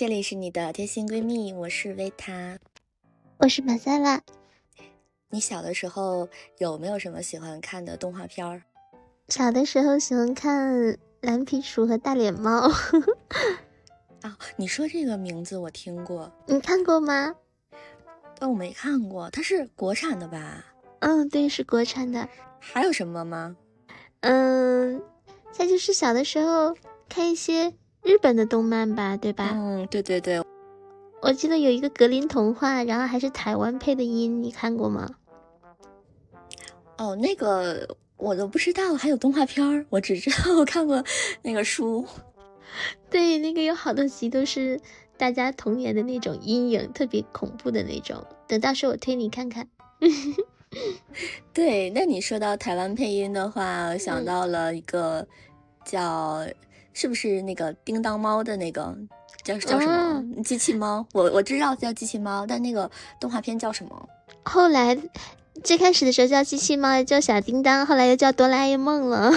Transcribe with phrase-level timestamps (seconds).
[0.00, 2.58] 这里是你的贴心闺蜜，我是维塔，
[3.36, 4.22] 我是马赛拉。
[5.28, 8.62] 你小的时候有没有什么喜欢看的动画片儿？
[9.28, 10.72] 小的时候喜欢看
[11.20, 12.66] 《蓝皮鼠和大脸猫
[14.22, 17.34] 》。啊，你说这个名字我听过，你看过吗？
[18.40, 20.64] 哦，我没看过，它是国产的吧？
[21.00, 22.26] 嗯，对，是国产的。
[22.58, 23.54] 还有什么吗？
[24.20, 25.02] 嗯，
[25.52, 26.74] 再就是小的时候
[27.06, 29.50] 看一些日本的动漫吧，对吧？
[29.54, 30.42] 嗯，对对对。
[31.22, 35.10] 我记得有一个格林童话，然后还是台湾配的音，你看过吗？
[36.96, 41.04] 哦，那个我都不知道还有动画片儿，我只知道我 看过
[41.42, 42.06] 那个书。
[43.10, 44.80] 对，那个有好多集都是
[45.18, 48.24] 大家童年的那种阴影，特别恐怖的那种。
[48.46, 49.68] 等到时候我推你看看。
[51.52, 55.26] 对，那你说到台湾配音的话，我想到了一个
[55.84, 56.46] 叫
[57.00, 58.94] 是不是那个叮当猫的那个
[59.42, 61.06] 叫叫什么机器猫？
[61.14, 64.08] 我我知道叫机器猫，但那个动画片叫什么？
[64.42, 64.98] 后来
[65.64, 69.32] 最开始的时候叫机器猫，叫小叮当，后来又叫哆啦 A 梦了。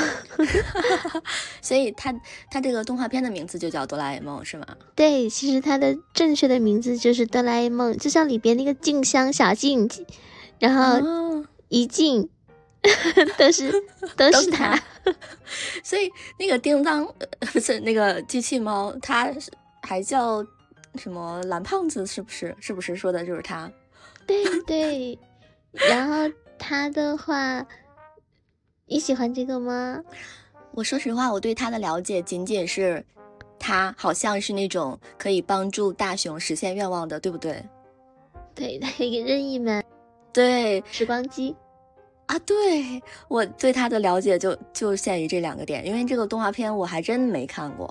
[1.64, 2.14] 所以它
[2.52, 4.68] 它这个动画片的名字就叫哆啦 A 梦是吗？
[4.94, 9.90] 对，其实它的正确的名字就是哆啦 A 梦，就像里边那个静香小静。
[10.60, 12.30] 然后一进
[13.38, 13.72] 都是
[14.18, 14.78] 都是他，
[15.84, 17.06] 所以那个叮当
[17.54, 19.34] 不是那个机器猫，它
[19.82, 20.46] 还叫
[20.96, 22.06] 什么蓝胖子？
[22.06, 22.56] 是不是？
[22.60, 23.72] 是不是说的就是他？
[24.28, 25.18] 对对。
[25.72, 27.66] 然后他的话，
[28.86, 30.02] 你喜欢这个吗？
[30.72, 33.04] 我说实话，我对他的了解仅仅是
[33.58, 37.64] 他好像是那种可以帮助大雄实现愿望的，对不对？
[38.54, 39.84] 对，他一个任意门。
[40.32, 41.56] 对，时光机
[42.26, 47.86] 啊，对我对他的了解就就限于这两个点，因为这个动画片我还真没看过。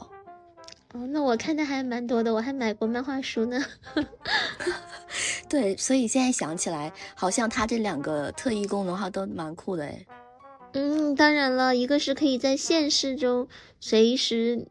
[0.95, 3.63] 哦，那我看的还蛮多的，我还买过漫画书呢。
[5.49, 10.07] 对，所以现在想起来，好像他这两个特异功能哈都蛮酷的哎。
[10.73, 13.49] 嗯，当然了，一个是可以在现实中
[13.81, 14.67] 随时，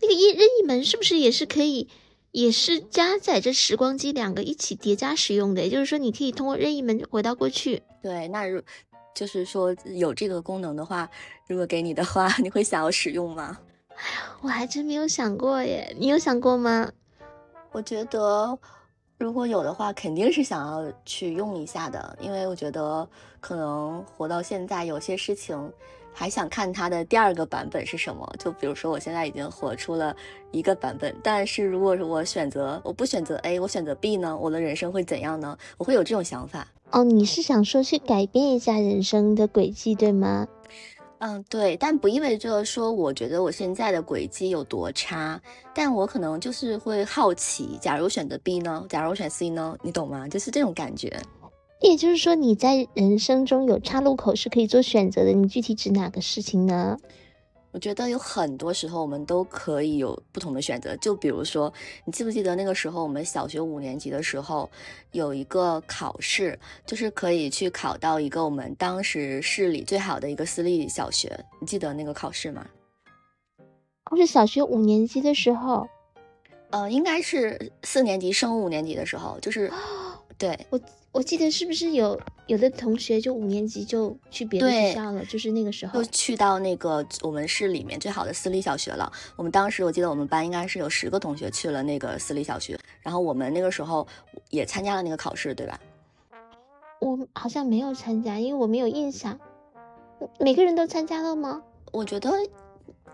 [0.00, 1.88] 那个一任意门是不是也是可以？
[2.30, 7.82] 也是加载着时光机两个一起叠加使用的，也就是说，你可以通过任意门回到过去。
[8.02, 8.62] 对，那如
[9.18, 11.10] 就是说有这个功能的话，
[11.48, 13.58] 如果给你的话， 你会想要使用吗？
[13.88, 16.88] 哎呀，我还真没有想过耶，你有想过吗？
[17.72, 18.56] 我觉得
[19.18, 23.08] 如果有的话，肯定是想要去用一下的，因为我觉得
[23.40, 25.72] 可能活到现在，有些事情。
[26.18, 28.28] 还想看它的第二个版本是什么？
[28.40, 30.12] 就比如说，我现在已经活出了
[30.50, 34.36] 一个版本，但是如果我选择我不选择 A，我选择 B 呢？
[34.36, 35.56] 我的人生会怎样呢？
[35.76, 36.66] 我会有这种想法。
[36.90, 40.48] 哦，你是想说去改变一下人生的轨迹，对吗？
[41.20, 45.40] 嗯，对，但不意味着说我觉得我现在的轨迹有多差，
[45.72, 48.84] 但我可能就是会好奇，假如选择 B 呢？
[48.88, 49.76] 假如我选 C 呢？
[49.82, 50.26] 你懂吗？
[50.26, 51.16] 就是这种感觉。
[51.80, 55.32] 也就是说，你在人生中有岔路口是可以做选择的。
[55.32, 56.98] 你具体指哪个事情呢？
[57.70, 60.96] 我觉得有很多时候我们都可以有不同的选择。
[60.96, 61.72] 就比如说，
[62.06, 64.68] 你记不记得那个时候我们小学五年级的时候
[65.12, 71.38] 有一个考试，就是可以去考到一个我们当时市里最好的一个私立小学。
[71.60, 72.66] 你记得那个考试吗？
[74.10, 75.86] 哦，是小学五年级的时候。
[76.70, 79.70] 呃，应该是四年级升五年级的时候，就是
[80.38, 80.80] 对我。
[81.10, 85.24] 我记得是不是有有的同学就五年级就去别的学校了？
[85.24, 89.10] 就是那个时候，就去到那个我们市里面最好的私立小学了。
[89.34, 94.06] 我们当时我记得我们班应该是有十个同学去了那个私立小学，然后我们那个时候
[94.50, 95.80] 也参加了那个考试，对吧？
[97.00, 99.40] 我好像没有参加，因为我没有印象。
[100.38, 101.62] 每个人都参加了吗？
[101.90, 102.30] 我觉得。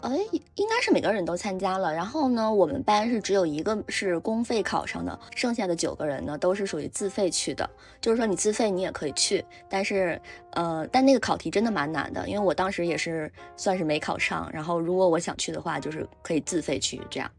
[0.04, 0.18] 哎，
[0.56, 1.90] 应该是每个人都参加了。
[1.90, 7.68] 然后呢，我们班是只有一个是公费考上的，剩下的九个人呢都是属于自费去的。
[8.02, 10.20] 就是说你自费你也可以去，但是
[10.50, 14.50] 呃，但那个考题真的蛮难的，因为我当时也是算是没考上。
[14.52, 17.30] 然后如果我想去的话，就是可以自费去这样。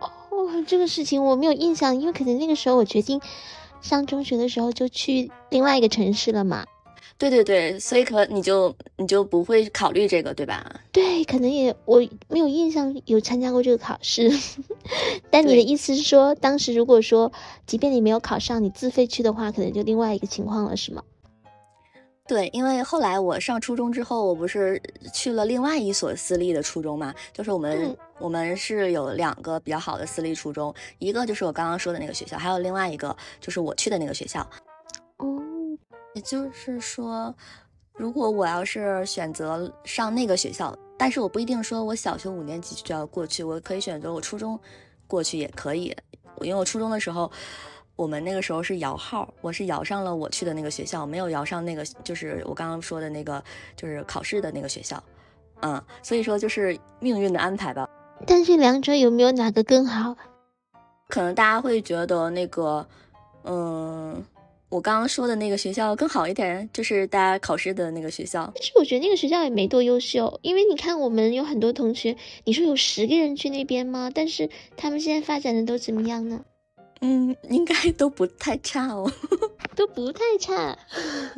[0.00, 0.08] 哦，
[0.66, 3.20] 这个事情我没有印象，因为可能那个时候我决定
[3.80, 6.66] 上中学的时候就去另外一个城市了嘛。
[7.18, 10.80] 对对对，所以可你就你就不会考虑这个，对吧？
[10.90, 14.30] 对，可能也我没有印象有参加过这个考试。
[15.30, 17.30] 但你的意思是说，当时如果说
[17.66, 21.02] 即便你没有考上，你自费去的话，可能就另外一个情况了，是吗？
[22.26, 24.80] 对，因为后来我上初中之后，我不是
[25.12, 34.44] 去了另外一所私立的初中嘛，就是我们我们是有两个比较好的私立初中，一个就是我刚刚说的那个学校，还有另外一个就是我去的那个学校。
[36.14, 37.34] 也就是说，
[37.94, 44.58] 如果我要是选择上那个学校，但是我不一定说我小学五年级就要过去，我可以选择我初中
[45.06, 45.96] 过去也可以。
[46.40, 47.30] 因为我初中的时候，
[47.96, 53.42] 我们那个时候是摇号，我是摇上了我去的那个学校，没有摇上那个就是我刚刚说的那个
[53.76, 55.02] 就是考试的那个学校，
[55.60, 57.88] 嗯，所以说就是命运的安排吧。
[58.26, 60.16] 但是两者有没有哪个更好？
[61.08, 62.86] 可能大家会觉得那个，
[63.44, 64.24] 嗯。
[64.72, 68.50] 我刚刚说的那个学校更好一点，就是大家考试的那个学校。
[68.54, 74.10] 但是我觉得那个学校也没多优秀，因为你看我们有很多同学，你说有十个人去那边吗？
[74.14, 76.42] 但是他们现在发展的都怎么样呢？
[77.02, 79.12] 嗯，应该 都不太差哦，
[79.76, 80.74] 都不太差。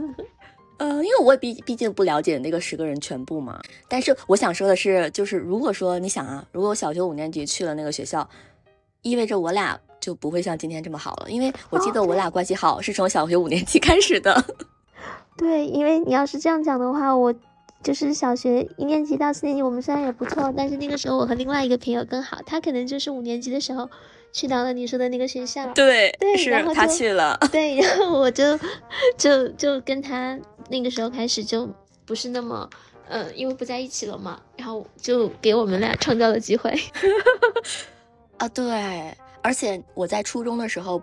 [0.78, 3.60] 呃，因为我也毕毕竟不了解那个十个人全部嘛。
[3.88, 8.30] 但是我想说的是，就是如果说你想啊，如果我小学五年级去了那个学校，
[9.02, 9.80] 意味着我俩。
[10.04, 14.44] 就不会像今天这么好了，因为我记得我俩关系好是从小学五年级开始的。
[15.34, 17.34] 对，因为你要是这样讲的话，我
[17.82, 23.88] 就是小学一年级到四年级，我们虽然也不错，但是那个时候我和另外一个朋友更好，他可能就是五年级的时候
[24.30, 25.66] 去到了你说的那个学校。
[25.72, 27.38] 对，对，是他去了。
[27.50, 28.58] 对，然后我就
[29.16, 31.66] 就就跟他那个时候开始就
[32.04, 32.68] 不是那么，
[33.08, 36.70] 嗯，因为不在一起了嘛，然后就给我们俩创造了机会。
[38.36, 39.16] 啊，对。
[39.44, 41.00] 而且我在初中的时候，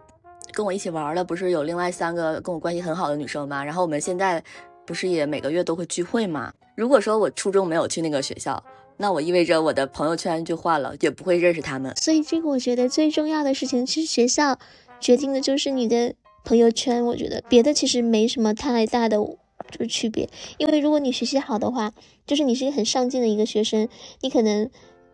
[0.52, 3.64] 跟我一起玩的不是有另外三个跟我关系很好的女生吗？
[3.64, 4.44] 然后我们现在
[4.84, 6.52] 不是也每个月都会聚会吗？
[6.76, 8.64] 如果说我初中没有去那个学校，
[8.98, 11.96] 那我意味着我的朋友圈就换了，也不会认识他们。
[11.96, 14.58] 所以这个我觉得最重要的事情，其实学校
[15.00, 17.06] 决定的就是你的朋友圈。
[17.06, 20.28] 我觉得别的其实没什么太大的就是区别，
[20.58, 21.94] 因为如果你学习好的话，
[22.26, 23.88] 就是你是一个很上进的一个学生，
[24.22, 24.68] 你可能。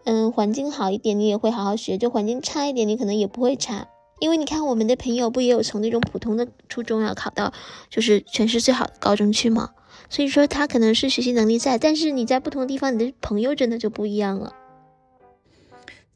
[0.09, 3.89] 嗯，环境好一点，你也会好好学；就环境差一点，你可能也不会差。
[4.19, 7.51] 因为你看，我们的朋友不也有从那种普通的初中要考到
[7.89, 9.71] 就是全市最好的高中去吗？
[10.09, 14.53] 所以说他可能是学习能力在，但是你在不同的地方，你的朋友真的就不一样了。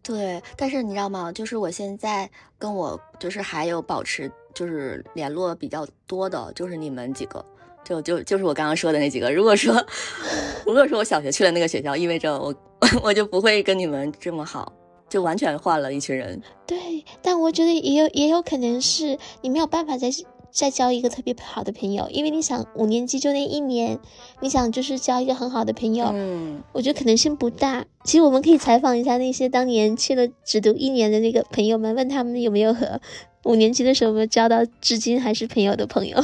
[0.02, 1.30] 对，但是你知道吗？
[1.34, 7.46] 就是我现在跟我就是还有保持就是联络比较多的，就是你们几个。
[7.84, 9.30] 就就就是我刚刚说的那几个。
[9.34, 9.76] 如果说，
[10.66, 12.56] 如果说我小学去了那个学校，意味着我
[13.04, 14.72] 我就不会跟你们这么好，
[15.08, 16.42] 就完全换了一群人。
[16.66, 20.10] 对，但我觉得也有也有可能是你没有办法再
[20.52, 24.00] 再交一个特别好的朋友，因为你想五年级就那一年，
[24.42, 27.86] 你想就是交一个很好的朋友，嗯，我觉得可能性不大。
[28.04, 33.00] 其实我们可以采访一下那些当年去了只读一年的那个朋友们，问他们有没有和
[33.46, 36.18] 五年级的时候没有交到至今还是朋友的朋友。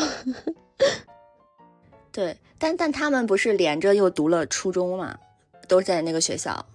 [2.12, 5.16] 对，但但他们不是连着又读了初中嘛，
[5.68, 6.66] 都在那个学校。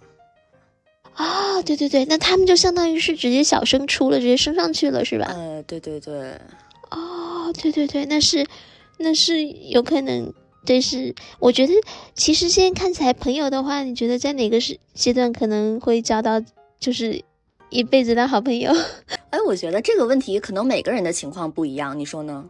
[1.14, 5.26] 啊，对对对，那他们就相当于是直接小升初了，直接升上去了，是吧？
[5.34, 6.38] 呃，对对对。
[6.90, 8.46] 哦，对对对，那是，
[8.98, 10.32] 那是有可能。
[10.64, 11.72] 但，是我觉得，
[12.14, 16.40] 其实现在看起来，朋友的话，你觉得在哪个时阶段可能会交到
[16.78, 17.22] 就是
[17.68, 18.72] 一辈子的好朋友？
[19.30, 22.44] 哎，我觉得这个问题可能每个人的情况不一样，你说呢？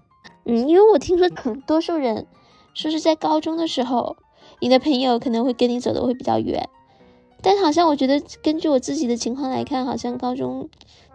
[0.44, 1.28] 嗯，因为我听说
[1.66, 2.26] 多数人。
[2.74, 4.16] 说是在高中的时候，
[4.62, 6.68] 你的朋友可能会跟你走的会比较远，
[7.42, 10.68] 但好像我觉得根据我自己的情况来看，好像高中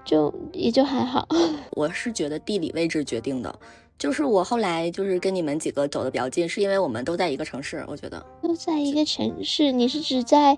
[0.04, 1.26] 就也就还好。
[1.72, 3.58] 我是觉得地理位置决定的，
[3.98, 7.86] 就是我后来就是跟你们几个走的比较近，是因为我们都在一个城市。
[7.88, 10.58] 我觉得都在一个城市，你是指在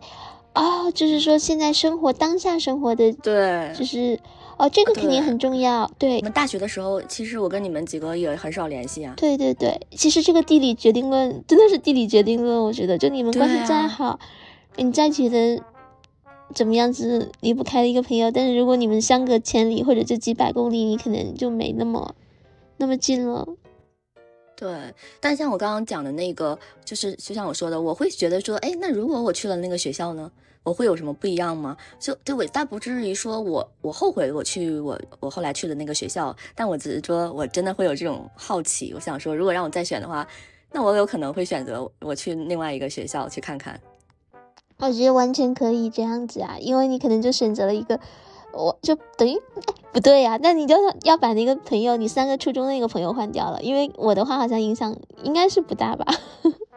[0.55, 0.91] 哦？
[0.91, 4.19] 就是说现在生活当下生活的对，就是。
[4.59, 5.89] 哦，这个肯定很重要。
[5.97, 9.13] 对，我们大学的时候，其实我跟你们几个也很少联系啊。
[9.15, 12.61] 对对对，其实这个地理决定论真的是地理决定论。
[12.61, 14.19] 我觉得，就你们关系再好，
[14.75, 15.63] 你再觉得
[16.53, 22.13] 怎么样子离不开一个朋友，但是如果你们相隔千里或者就几百公里，你可能就没那么
[22.75, 23.47] 那么近了。
[24.57, 30.29] 对，但像我刚刚讲的那个，就是就像我说的，我会觉得说，哎，那如果我去了那个学校呢？
[30.63, 31.75] 我会有什么不一样吗？
[31.99, 38.93] 就对我但不至于说我我后悔我去我我后来去的那个学校，但我只是说我真的会有这种好奇。
[38.93, 40.27] 我想说，如果让我再选的话，
[40.71, 43.79] 那我有可能会选择我去另外一个学校去看看。
[44.77, 47.99] 我觉得完全可以这样子啊，因为你可能就选择了一个，
[48.53, 49.41] 我就等于
[49.91, 50.37] 不对呀。
[50.41, 56.05] 那你就要把那个朋友，你三个初中那个朋友换掉了，因为我的话好像影响应该是不大吧？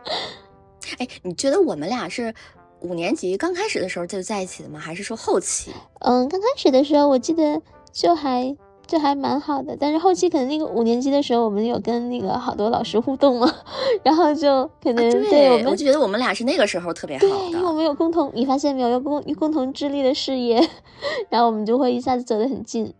[0.98, 2.34] 哎，你觉得我们俩是？
[2.82, 4.78] 五年级刚开始的时候就在一起的吗？
[4.78, 5.70] 还是说后期？
[6.00, 7.60] 嗯，刚开始的时候我记得
[7.92, 13.54] 就还就还蛮好的，但是后期可能那个五年级的时候，我们有跟那个好多老师互动嘛，
[14.02, 20.68] 然后就可能对我们我就觉得我们俩是那个时候特别好的，因为我们有共同，你发现没有，有共有共同致力的事业，
[21.30, 22.92] 然后我们就会一下子走得很近。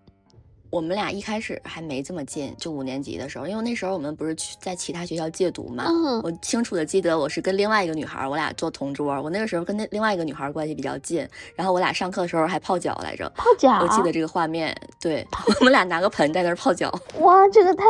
[0.73, 5.85] 我们俩一开始还没这么近，就五年级的时候，因为那时候我们不是去在其他学校借读嘛。
[5.87, 9.21] 嗯，我清楚的记得我是跟另外一个女孩，我俩坐同桌。
[9.21, 13.31] 我那个时候跟那另外一个女孩关系比较近，然后我俩上课的时候还泡脚来着。
[13.37, 14.75] 泡脚，我记得这个画面。
[14.99, 15.27] 对，
[15.61, 16.91] 我们俩拿个盆在那儿泡脚。
[17.19, 17.85] 哇，这个太。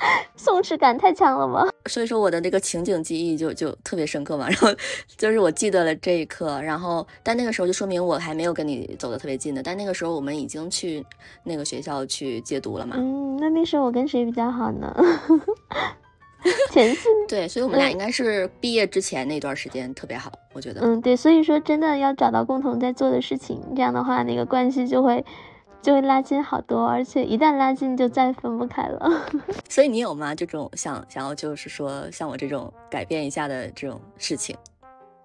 [0.36, 1.68] 松弛感太强了吗？
[1.86, 4.46] 所以说我的那个情景记忆就就特别深刻嘛。
[4.50, 4.68] 然后
[5.16, 9.62] 就是我记得了这一刻，然后但那个时候就说明我还没有跟你走的特别近的。
[9.62, 11.04] 但那个时候我们已经去
[11.44, 12.96] 那个学校去戒毒了嘛。
[12.98, 14.94] 嗯，那那时候我跟谁比较好呢？
[16.70, 20.80] 前四对，所以我们俩应该是毕业之前那段时间特别好，我觉得。
[20.82, 25.24] 嗯，对，所以说真的要找到共同在做的事情，这样的话那个关系就会。
[25.80, 29.10] 就会拉近好多，而且一旦拉近就再分不开了。
[29.70, 30.34] 所以你有吗？
[30.34, 34.56] 这种想想要就是说像我这种改变一下的这种事情？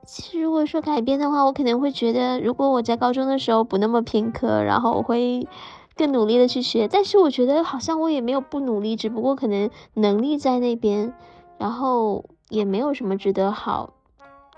[0.06, 5.48] 其实如果说改变的话，我可能会觉得，如果我在高中的时候不那么偏科，然后我会
[5.96, 6.88] 更努力的去学。
[6.88, 11.14] 但是我觉得好像我也没有不努力，只不过可能能力在那边，
[11.58, 13.94] 然后也没有什么值得好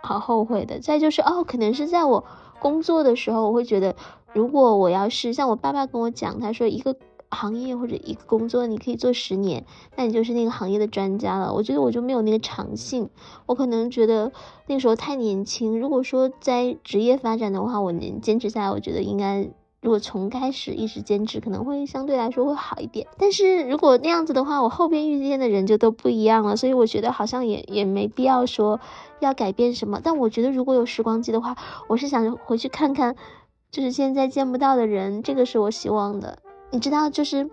[0.01, 0.79] 好后悔的。
[0.79, 2.25] 再就是哦，可能是在我
[2.59, 3.95] 工作的时候，我会觉得。
[4.35, 6.97] 如果我要是像我爸爸跟我讲，他说一个
[7.31, 9.65] 行业或者一个工作你可以做十年，
[9.95, 11.53] 那你就是那个行业的专家了。
[11.53, 13.09] 我觉得我就没有那个长性，
[13.45, 14.33] 我可能觉得
[14.67, 15.79] 那时候太年轻。
[15.79, 19.49] 如果说在职业发展的话，我能坚持下来，我觉得应该
[19.81, 23.07] 如果从开始一直坚持，可能会相对来说会好一点。
[23.17, 28.81] 但是如果那样子的话，我后边遇见的人就都不一样了，所以我觉得好像也也没必要说
[29.21, 30.01] 要改变什么。
[30.03, 31.55] 但我觉得如果有时光机的话，
[31.87, 33.15] 我是想回去看看。
[33.75, 36.39] 就是现在见不到的人，这个是我希望的。
[36.71, 37.49] 你知道，就是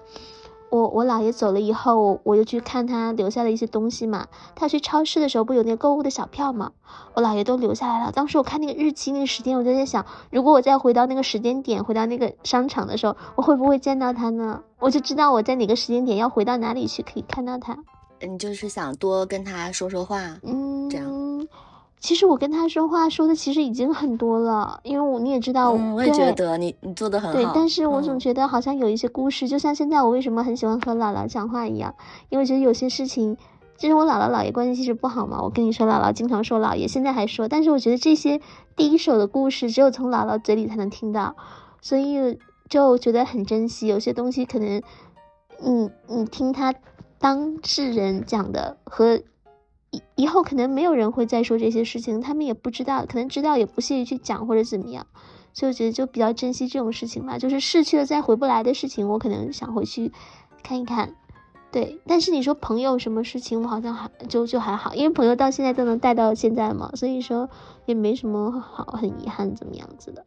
[0.71, 4.29] 我我姥爷走了以后，我就去看他留下的一些东西嘛。
[4.55, 6.71] 他去超市的时候，不有那个购物的小票嘛？
[7.15, 8.13] 我姥爷都留下来了。
[8.13, 14.63] 当时我看那个日期、那个时间，我就在想，如果我再回到那个时间点，回到那个商场的时候，我会不会见到他呢？
[14.79, 17.77] 我就知道我在哪个时间点要回到哪里去可以看到他。
[18.21, 21.11] 你就是想多跟他说说话，嗯，这样。
[22.03, 27.33] 其实我跟他说话说的其实已经很多了，因为我你也知道，我也觉得你你做的很好。
[27.33, 31.95] 对，但是我总觉得好像有一些故事，就像现在我为什么很喜欢和姥姥讲话一样，
[32.29, 33.37] 因为觉得有些事情，
[33.79, 35.41] 就是我姥姥姥爷关系其实不好嘛。
[35.41, 38.41] 我跟你说，姥姥经常说姥爷，现在还说，但是我觉得这些
[38.75, 41.37] 第一手的故事只有从姥姥嘴里才能听到，
[41.81, 42.37] 所以
[42.69, 43.87] 就觉得很珍惜。
[43.87, 44.83] 有些东西可能，
[45.61, 46.75] 你你听他
[47.21, 49.23] 当事人讲的和。
[49.93, 55.07] 以以后可能没有人会再说这些事情，他们也不知道，可能知道也不屑于去讲或者怎么样，
[55.53, 57.39] 所以我觉得就比较珍惜这种事情吧。
[57.39, 60.11] 就是逝去了再回不来的事情，我可能想回去
[60.65, 61.15] 看一看。
[61.71, 67.49] 对，但是你说朋友什么事情，我好像还就就还好，因为朋友到现在都能带到现在嘛，所以说
[67.87, 70.25] 也没什么好很遗憾怎么样子的。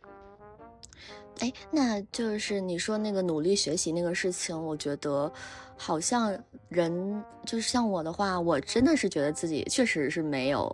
[1.39, 5.31] 哎，那就是你说那个努力学习那个事情，我觉得
[5.77, 6.38] 好像
[6.70, 10.74] 人就是像我的话，我真的是觉得自己确实是没有，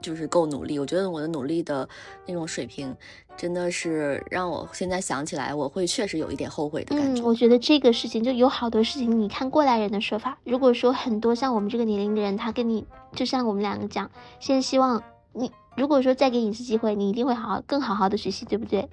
[0.00, 0.78] 就是够努力。
[0.78, 1.88] 我觉得我的努力的
[2.26, 2.94] 那种水平，
[3.36, 7.20] 真的是让我现在想起来，我会确实有一点后悔的感觉。
[7.20, 15.02] 嗯，我觉得这个事情就有好多事情，你看过来人的说法，如果说很多像我们这个年龄的人，他跟你就像我们两个讲，现在希望
[15.32, 18.88] 你如果说再给你一次机会，你一定会好好更好好的学习，对不对？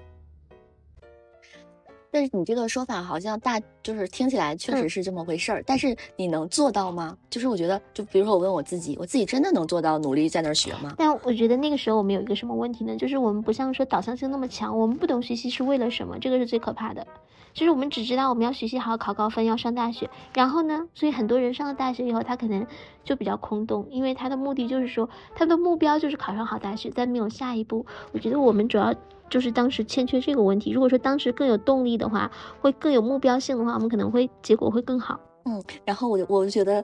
[2.15, 5.61] 但是你这个说法好像大，就是听起来确实是这么回事儿。
[5.67, 7.17] 但是你能做到吗？
[7.29, 10.95] 就是我觉得，就比如说我问我自己，我自己真的能做到努力在那儿学吗？
[10.97, 12.95] 但我觉得那个时候我们有一个什么问题呢？
[12.95, 17.05] 就是我们不像说导向性那么强，我们不懂学习是为了什么，这个是最可怕的。
[17.53, 20.09] 就是我们只知道我们要学习好，考高分，要上大学。
[20.33, 22.65] 然后呢，所以很多人上了大学以后，他可能
[23.03, 27.85] 就比较空洞，因为他的目的就是说，他的目标就是考上好大学，但没有下一步。
[28.13, 28.95] 我觉得我们主要。
[29.29, 30.71] 就是当时欠缺这个问题。
[30.71, 35.19] 如果说当时更有动力的话，会更有目标性的话，我们可能会结果会更好。
[35.45, 36.83] 嗯，然后我就我就觉得，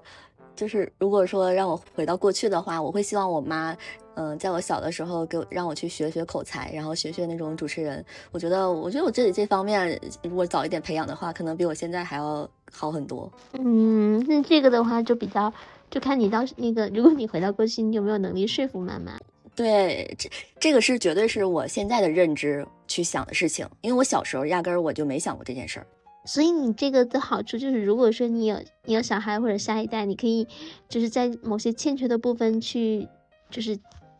[0.56, 3.76] 就是如果说让我回到过去的话，我会希望我妈，
[4.16, 8.04] 嗯，在我小的时候给我让我去学学口才，然后学学那种主持人。
[8.32, 13.32] 我觉得，我觉得我自己这方面如果早一点培养的话，可能比我现在还要好很多。
[13.54, 15.52] 嗯，那这个的话就比较
[15.90, 19.18] 就看你当时那个，如果你回到过去，你有没有能力说服妈妈？
[19.56, 20.30] 对，这
[20.60, 25.88] 这个是绝对是我现在的认知去想的事情，因为我小时候压根儿我就没想过这件事儿。
[26.26, 30.48] 所以你这个的好处就是，如果说你有你有小孩或者下一代，你可以
[30.88, 33.08] 就是在某些欠缺的部分去，
[33.50, 33.78] 就是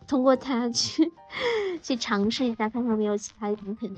[0.08, 1.12] 通过他去
[1.82, 3.98] 去尝试一下，看看有没有其他一种可能。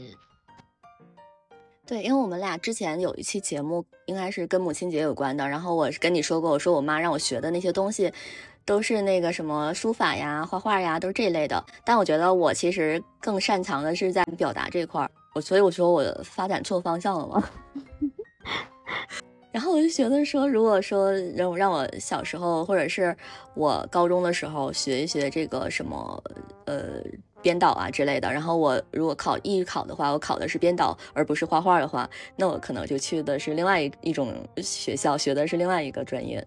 [1.94, 8.12] 对，因为我们俩之前有一期节目，应该是跟母亲节有关的，然后我跟你说过，我说我妈让我学的那些东西。
[8.66, 11.64] 都是那个什么书法呀、画画呀，都是这类的。
[11.86, 17.44] 但我觉得我其实更擅长的是在表达这块儿，我所以我说我发展错方向了吗？
[19.52, 23.16] 然后我就觉得说，如果说让我让我小时候或者是
[23.54, 26.24] 我高中的时候学一学这个什么
[26.66, 27.04] 呃
[27.44, 36.44] 编导啊之类的，然后我如果考艺考的话，我考的是编导而不是画画的话，那我可能就去的是另外一一种学校，学的是另外一个专业。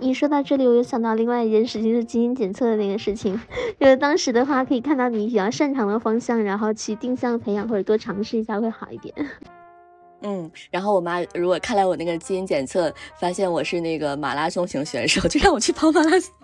[0.00, 3.38] 你说到这里，我又想到另外一件事情，就是基因检测的那个事情。
[3.78, 9.14] 就是当时的话，可以看到你比较擅长的方向，然后去定向培养或者多尝试一下会好一点。
[10.20, 16.34] 嗯，然后我妈如果看来我那个基因检测，发现我是那个马拉松型选手， 就让我去跑马拉松。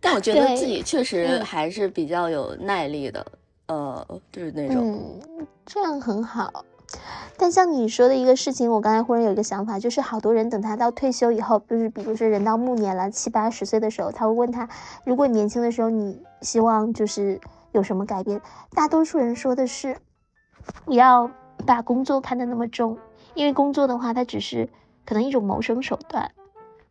[0.00, 3.24] 但我觉得自己确实还是比较有耐力的，
[3.66, 5.20] 呃，就是那种。
[5.38, 6.64] 嗯，这样很好。
[7.36, 14.68] 但像你说的一个事情，我刚才忽然有一个想法，就是好多人等他到退休以后，就是比如说人到暮年了，七八十岁的时候，他会问他，
[15.04, 17.40] 如果年轻的时候你希望就是
[17.72, 18.40] 有什么改变？
[18.74, 19.96] 大多数人说的是，
[20.84, 21.30] 不要。
[21.60, 22.98] 把工作看得那么重，
[23.34, 24.68] 因为工作的话，它只是
[25.04, 26.32] 可能一种谋生手段。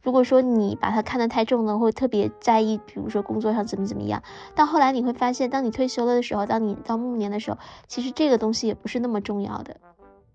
[0.01, 4.23] 如果说你把它看得太重了，会特别在意，比如说工作上怎么怎么样，
[4.55, 7.57] 到后来你会发现，当你退休了的时候，当你到暮年的时候，
[7.87, 9.75] 其实这个东西也不是那么重要的。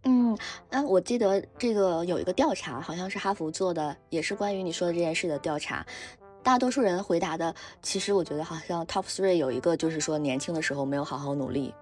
[0.04, 0.36] 嗯，
[0.70, 5.84] 那我记得这个有一个调查，好像是哈佛做的，也是关于你说的这件事的调查。
[6.42, 11.72] 大多数人回答的，其实我觉得好像 top three 有一个就是说年轻的时候没有好好努力。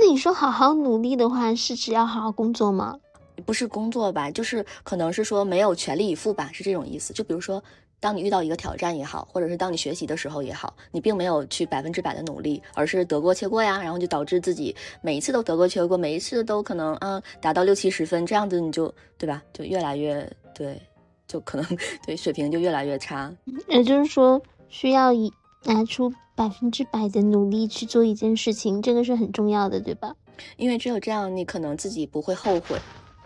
[0.00, 2.96] 那你说好好努力的话，是指要好好工作吗？
[3.44, 7.12] 不是工作吧，就是可能是说没有全力以赴吧，是这种意思。
[7.12, 7.62] 就比如说，
[8.00, 19.42] 当你遇到一个挑战也好，或者是当你学习的时候也好，你并没有去百分之百的努力，而是得过且过呀，然后就导致自己每一次都得过且过，每一次都可能啊达到六七十分，这样子你就对吧？
[19.52, 20.80] 就越来越对，
[21.26, 21.66] 就可能
[22.06, 23.32] 对水平就越来越差。
[23.68, 25.32] 也就是说，需要以
[25.64, 26.12] 拿出。
[26.38, 30.14] 百分之百的努力去做一件事情，这个是很重要的，对吧？
[30.56, 32.78] 因为只有这样，你可能自己不会后悔。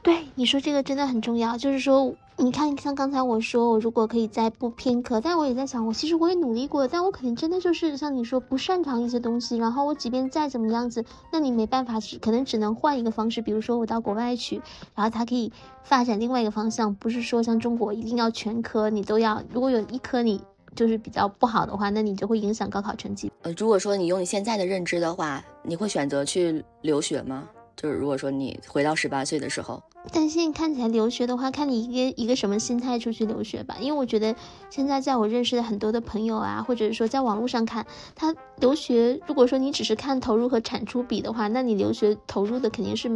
[0.03, 1.59] 对，你说这个真的很重要。
[1.59, 9.59] 就是说，你看，像刚才我说，我如果可以再不偏科，但我也在想，我其实我也努力过，但我可能真的就是像你说不擅长一些东西。
[9.59, 14.63] 然后我即便再怎么样子，那你没办法，可能只能换一个方式，比如说我到国外去，
[14.95, 15.53] 然后它可以
[15.85, 20.41] 发展另外一个方向，不是说像中国一定要全科，你都要，如果有一科你。
[20.75, 23.31] 就是比较不好的话，那你就会影响高考成绩。
[23.43, 27.49] 呃，如果说你用你现在的认知的话，你会选择去留学吗？
[27.75, 29.83] 就是如果说你回到十八岁的时候，
[30.13, 33.77] 但现在看起来留学的话，看你一个一个什么心态出去留学吧。
[33.81, 34.35] 因为我觉得
[34.69, 43.09] 现在在我认识的很多的朋友啊，或者说在网络上看他留学，如果说你只是看投入和产出比的话，那你留学投入的肯定是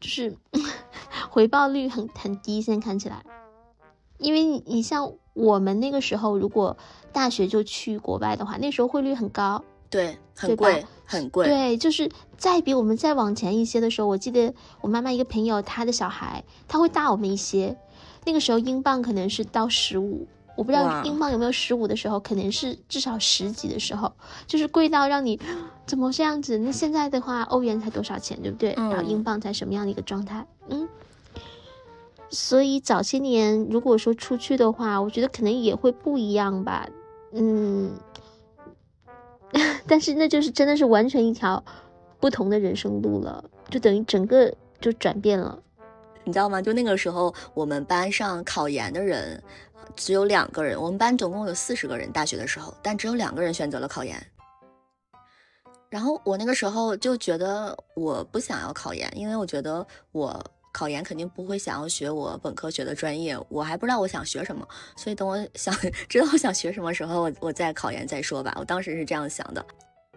[0.00, 0.34] 就是
[1.28, 2.62] 回报率很很低。
[2.62, 3.22] 现在看起来，
[4.18, 5.12] 因为你你像。
[5.34, 6.76] 我们那个时候，如果
[7.12, 11.44] 大学就去国外的话，那时候汇率很高，对，很贵，很贵。
[11.44, 17.76] 对，就是再比我们再往前一些的时候，我记得我妈妈一个朋友，她的小孩他会大我们一些，
[18.24, 20.24] 那个时候英镑可能是到十五，
[20.56, 24.12] 我不知道英镑有没有十五的时候，可能是至少十几的时候，
[24.46, 25.40] 就是贵到让你
[25.84, 26.56] 怎么这样子？
[26.58, 28.72] 那现在的话，欧元才多少钱，对不对？
[28.76, 30.46] 然后英镑才什么样的一个状态？
[30.68, 30.88] 嗯。
[32.30, 36.88] 所以早些年，如果说出去的话，我觉得可能也会不一样吧，
[37.32, 37.92] 嗯，
[39.86, 41.62] 但是那就是真的是完全一条
[42.18, 45.56] 不同的人生路了，就等于整个就转变了，
[46.24, 46.60] 你知道吗？
[46.60, 49.40] 就那个时候，我们班上考研的人
[49.94, 54.16] 只有两个人，我们班总共有四十个人，大学的时候，但只有两个人选择了考研。
[55.88, 60.44] 然后我那个时候就觉得我不想要考研，因为我觉得我。
[60.74, 65.72] 考研肯定不会想要学我本科学的专业，我还不知道我想学什么，所以等我想
[66.10, 68.52] 知道我想学什么时候，我我再考研再说吧。
[68.58, 69.64] 我当时是这样想的。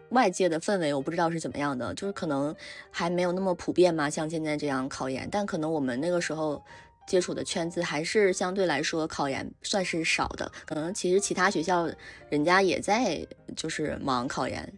[0.09, 2.55] 外界的氛围我不知道是怎么样的，就是可能
[2.89, 6.59] 还没有那么普遍嘛，像现在这样考研，但可能我们那个时候
[7.05, 10.51] 接触的圈子还是相对来说考研算是少的。
[10.65, 11.87] 可能其实其他学校
[12.29, 13.23] 人家也在
[13.55, 14.73] 就是忙考研，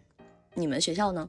[0.52, 1.26] 你们学校呢？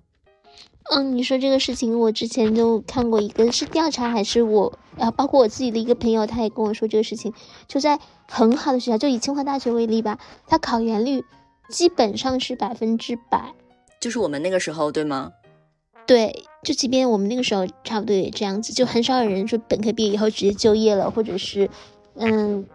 [0.90, 7.34] 嗯，你说这个事情，我之前就看过一个是调查，还是我啊，包括我自己的一个朋友，他也跟我说这个事情，
[7.68, 10.18] 就在很好的学校，就以清华大学为例吧，
[10.48, 11.24] 他考研率
[11.70, 13.54] 基本上是百分之百，
[14.02, 15.32] 就是我们那个时候，对吗？
[16.08, 21.70] 对，就即便我们那个时候差不多也这样子，就很少有人说本科毕业以后直接就业了，或者是
[22.16, 22.66] 嗯，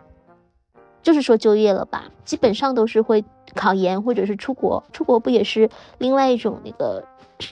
[1.02, 7.04] 就是说就业了吧，基本上都是会考研或者是出国，出国不也是另外一种那个。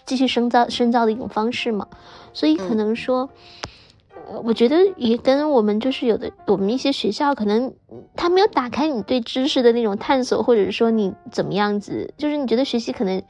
[0.07, 1.89] 继续深造深造的一种方式嘛，
[2.33, 3.29] 所以可能说，
[4.29, 7.75] 呃，我觉得也跟我们就是有的，我们一些学校可能
[8.17, 13.23] 他没有打开你对知识的那种探索，或者说你怎么样子，就是你觉得学习可能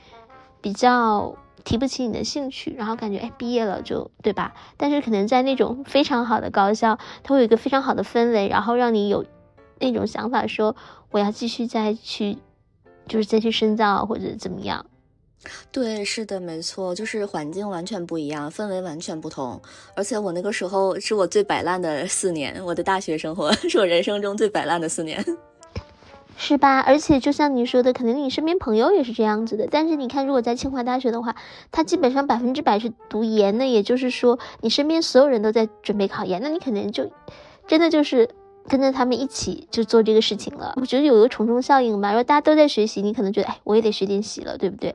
[0.60, 4.54] 比较提不起你的兴趣，然后感觉哎毕业了就对吧？
[4.76, 9.24] 但是可能在那种非常好的高校，它会有一个非常好的氛围，然后让你有
[9.80, 10.76] 那种想法说
[11.10, 12.38] 我要继续再去，
[13.08, 14.86] 就是再去深造或者怎么样。
[15.70, 19.60] 对，是的，没错，就是环境完全不一样，氛围完全不同。
[19.94, 25.24] 而且我那个时候是我最摆烂的四年，我的大学生活 是我人生中最摆烂的四年，
[26.36, 26.80] 是吧？
[26.80, 29.68] 而且就像你说的，可能你身边朋友也是这样子的。
[29.70, 31.36] 但是你看，如果在清华大学的话，
[31.70, 37.10] 他基本上百分之百是读研的，也就是说，你身边所有人都在准备考研，那你可能就
[37.66, 38.28] 真的就是
[38.68, 40.74] 跟着他们一起就做这个事情了。
[40.80, 44.94] 我觉得有一个从众效应吧，如果大家都在学习，你可能觉得，哎，我也得学点习了，对不对？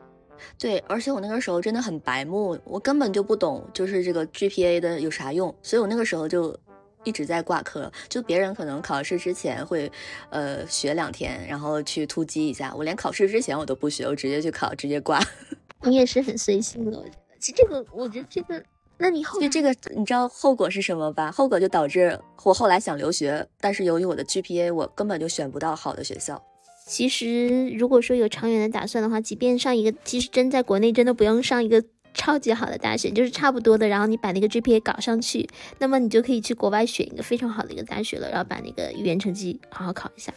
[0.57, 6.57] 对，而且我那个时候真的很白目，我根本就不懂，就是这个 GPA 的有啥用，所以我那个时候就
[7.03, 7.91] 一直在挂科。
[8.07, 9.91] 就别人可能考试之前会，
[10.29, 15.19] 呃，学两天，然后去突击一下，我连考试之前我都不学，我直接去考，直接挂。
[15.83, 17.17] 你也是很随性的，我觉得。
[17.39, 18.61] 其实这个，我觉得这个，
[18.97, 21.31] 那你后就这个，你知道后果是什么吧？
[21.31, 26.43] 后果就导致我后来想留学，但是由于我的 GPA，我根本就选不到好的学校。
[26.89, 31.83] 其实，如果说有长远的打算的话，即便上一个，其实真在国内真的不用上一个
[32.15, 35.47] 超级好的大学，就是差不多的，然后你把那个 GPA 搞上去，
[35.77, 40.33] 那么你就可以去国外选一个非常好的一个大学了，然后把那个语言成绩好好考一下。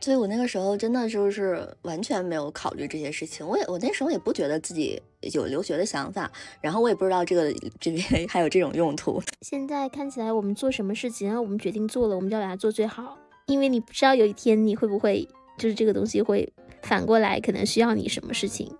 [0.00, 4.98] 所以我那个时候真的就是完全没有考虑这些事情，我也我那时候也不觉得自己
[5.34, 9.22] 有留学的想法，然后我也不知道这个 GPA 还有这种用途。
[9.46, 15.28] 现在看起来，我们做什么事情，然后我们决定做了，我们就要把它做最好，因为你不知道有一天你会不会。
[15.56, 18.76] 就是这个东西会反过来，可能需要你什么事情？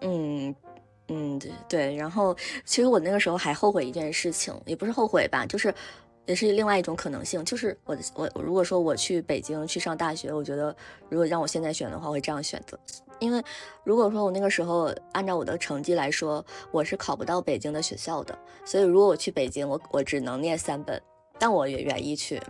[0.00, 0.54] 嗯
[1.08, 1.96] 嗯，对对。
[1.96, 5.72] 然后其实我那个时候还后悔一件事情，也不是后悔吧，就是
[6.26, 10.74] 也是另外一种可能性，就是我我如果说我去北京去上大学，我觉得
[11.08, 12.78] 如果让我现在选的话，会这样选择。
[13.18, 13.40] 因为
[13.84, 21.00] 如果说我那个时候按照我的成绩来说，我是考不到北京的学校的，所以如果我去北京，我我只能念三本，
[21.38, 22.40] 但我也愿意去。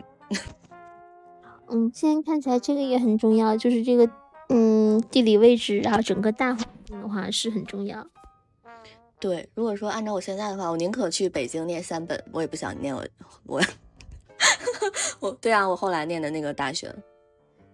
[1.73, 4.09] 嗯，现在看起来这个也很重要，就是这个，
[4.51, 8.07] 嗯，地理位置，然后整个大环境的话是很重要。
[9.19, 13.03] 对，如果说按照我现在的话，我宁可去北京念三本，我也不想念我
[13.47, 13.63] 我
[15.21, 15.31] 我。
[15.41, 16.95] 对啊，我后来念的那个大学，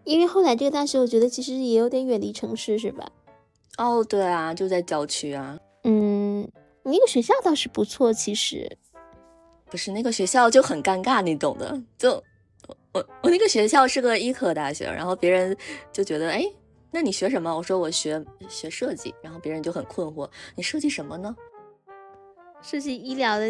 [0.05, 3.11] 因为后来这个大学，我觉得其实也有点远离城市，是吧？
[3.79, 5.59] 哦，对啊，就在郊区啊。
[5.83, 6.49] 嗯，
[6.85, 8.79] 那个学校倒是不错，其实。
[9.71, 12.23] 不是那个学校就很尴尬，你懂的，就。
[12.99, 15.57] 我我那个学校是个医科大学，然后别人
[15.93, 16.45] 就觉得，哎，
[16.91, 17.55] 那你学什么？
[17.55, 21.35] 我说我学学设计，然后别人就很困惑，你设计什么呢？
[22.61, 23.49] 设计医疗的，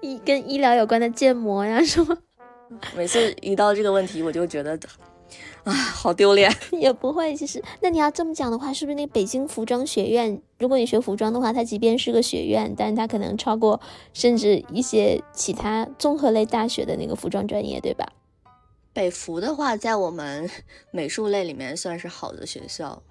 [0.00, 2.18] 医跟医疗有关的建模呀，什么？
[2.96, 4.76] 每次一到这个问题，我就觉得，
[5.62, 6.52] 啊，好丢脸。
[6.72, 10.42] 也不会，其实，那你要这么讲的话，是不是那北京服装学院？
[10.58, 13.80] 如果你学服装的话，它即便是个学院，但它可能超过
[14.12, 18.08] 甚至一些其他综合类大学的那个服装专业，对吧？
[18.96, 20.48] 北服的话，在我们
[20.90, 23.02] 美术类里面算是好的学校。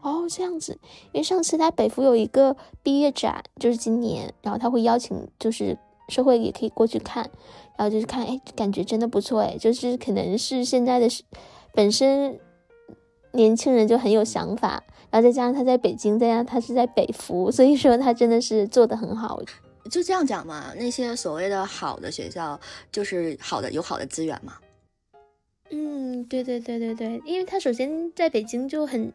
[0.00, 0.72] 哦，这样子，
[1.12, 5.76] 因为上次他北服有一个毕业展，就是今年，然后他会邀请，就是
[6.08, 7.30] 社会也可以过去看，
[7.76, 11.06] 然后就是看，哎，感觉真的不错，哎，就是可能是现在的
[11.74, 12.40] 本身
[13.32, 19.42] 年轻人就很有想法，然后再加上他在北京，再加上他是在北服，所以说他真的是做的很好。
[19.90, 22.58] 就这样讲嘛，那些所谓的好的学校，
[22.90, 24.54] 就是好的有好的资源嘛。
[25.70, 29.12] 嗯，对对对对对，因为他首先在北京就很，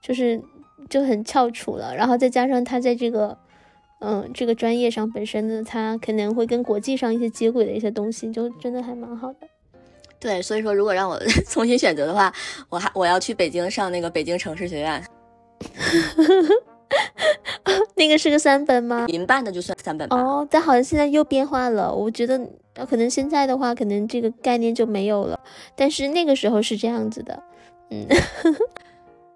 [0.00, 0.40] 就是
[0.88, 3.36] 就很翘楚了，然后再加上他在这个，
[4.00, 9.48] 嗯，这个专业上本身呢，他可能会跟国际上一些接轨的一些东西，就真的还蛮好的。
[10.20, 11.18] 对，所以说如果让我
[11.50, 12.32] 重新选择的话，
[12.68, 15.04] 我还我要去北京上那个北京城市学院。
[17.96, 19.06] 那个是个三本吗？
[19.08, 20.16] 民办的就算三本吧。
[20.16, 21.92] 哦，但好像现在又变化了。
[21.94, 22.38] 我觉得
[22.88, 25.38] 可能现在的话，可能这个概念就没有了。
[25.76, 27.42] 但是那个时候是这样子的。
[27.90, 28.06] 嗯，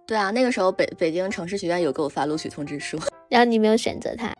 [0.06, 4.32] 对啊，那个时候北北京城市学院有给我发录取通知书， 然后你没有选择它。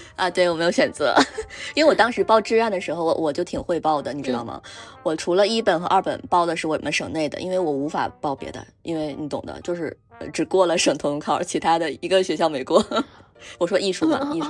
[0.16, 1.14] 啊，对我没有选择，
[1.74, 4.60] 因为我当时报志愿的时候，我我就挺会报的，你知道吗？
[5.02, 9.96] 我除了一本和二本报的是我们省内的，因为我无法报别的，因为你懂的，就是
[10.32, 12.84] 只过了省统考，其他的一个学校没过。
[13.58, 14.48] 我说艺术嘛，艺术，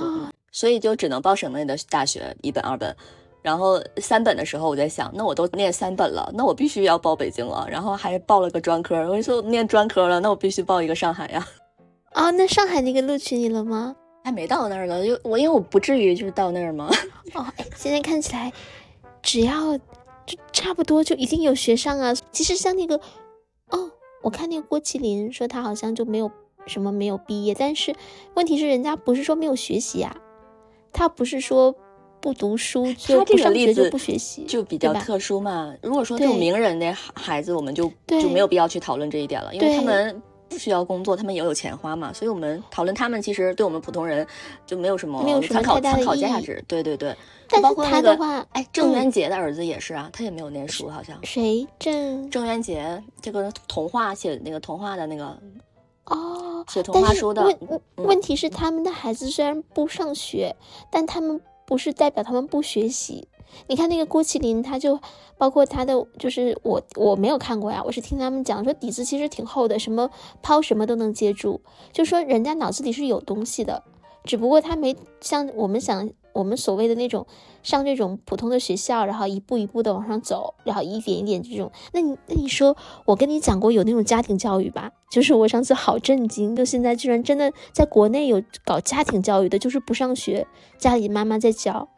[0.51, 2.95] 所以就只能报省内的大学一本二本。
[3.41, 7.65] 然后三本的时候，我在想，那我都念三本了，那我必须要报北京了。
[7.69, 11.47] 然后还报了个专科，我说念专科了，那我必须报一个上海呀。
[12.15, 13.95] 哦，那上海那个录取你了吗？
[14.23, 16.89] 还没到那儿呢，就我因为我不至于就是到那儿吗？
[17.33, 18.51] 哦，现在看起来
[19.21, 22.13] 只要就差不多就一定有学上啊。
[22.31, 22.95] 其实像那个
[23.69, 23.89] 哦，
[24.21, 26.29] 我看那个郭麒麟说他好像就没有
[26.67, 27.95] 什么没有毕业，但是
[28.35, 30.15] 问题是人家不是说没有学习啊，
[30.91, 31.73] 他不是说
[32.21, 35.73] 不读书就不上学就不学习，就比较特殊嘛。
[35.81, 40.21] 如果说这种名人的孩子，我们就就没有必要去讨论这一点了，因为他们。
[40.49, 44.25] 不需要工作，他们也有钱花嘛，所以我们讨论他们，其实对我们普通人
[44.65, 46.63] 就没有什么参考参考价值。
[46.67, 47.15] 对对对，
[47.47, 51.17] 但是他的话，哎，郑渊洁的儿子也是啊，他也没有念书，好像。
[51.23, 51.65] 谁？
[51.77, 55.37] 郑郑渊洁，这个童话写那个童话的那个
[56.05, 57.43] 哦，写童话书的。
[57.43, 60.55] 问问题是，他们的孩子虽然不上学，
[60.91, 63.27] 但他们不是代表他们不学习。
[63.67, 64.99] 你看那个郭麒麟，他就
[65.37, 70.09] 包括他的，就是我我没有看过呀，我是听他们讲说底子其实挺厚的，什么
[70.41, 73.83] 抛什么都能接住，就说人家脑子里是有东西的，
[74.23, 77.25] 只不过他没像我们想我们所谓的那种
[77.63, 81.71] 上这种普通的学校，然后一步一步的往上走，然后一点一点这种。
[81.91, 84.91] 那你那你说我跟你讲过有那种家庭教育吧？
[85.09, 90.45] 就是我上次好震惊，就现在居然真的在国内有搞家庭教育的，就是不上学，
[90.77, 91.89] 家里妈妈在教。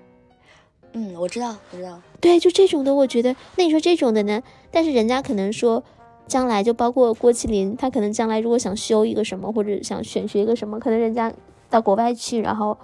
[0.93, 2.01] 嗯，我知道，我知道。
[2.19, 4.41] 对，就这种的，我觉得，那你说这种的呢？
[4.71, 5.84] 但是人家可能说，
[6.27, 11.32] 将来就包括郭麒麟，他可能将来如果想修一个什么，或者想选学一个什么，可能人家
[11.69, 12.77] 到国外去，然后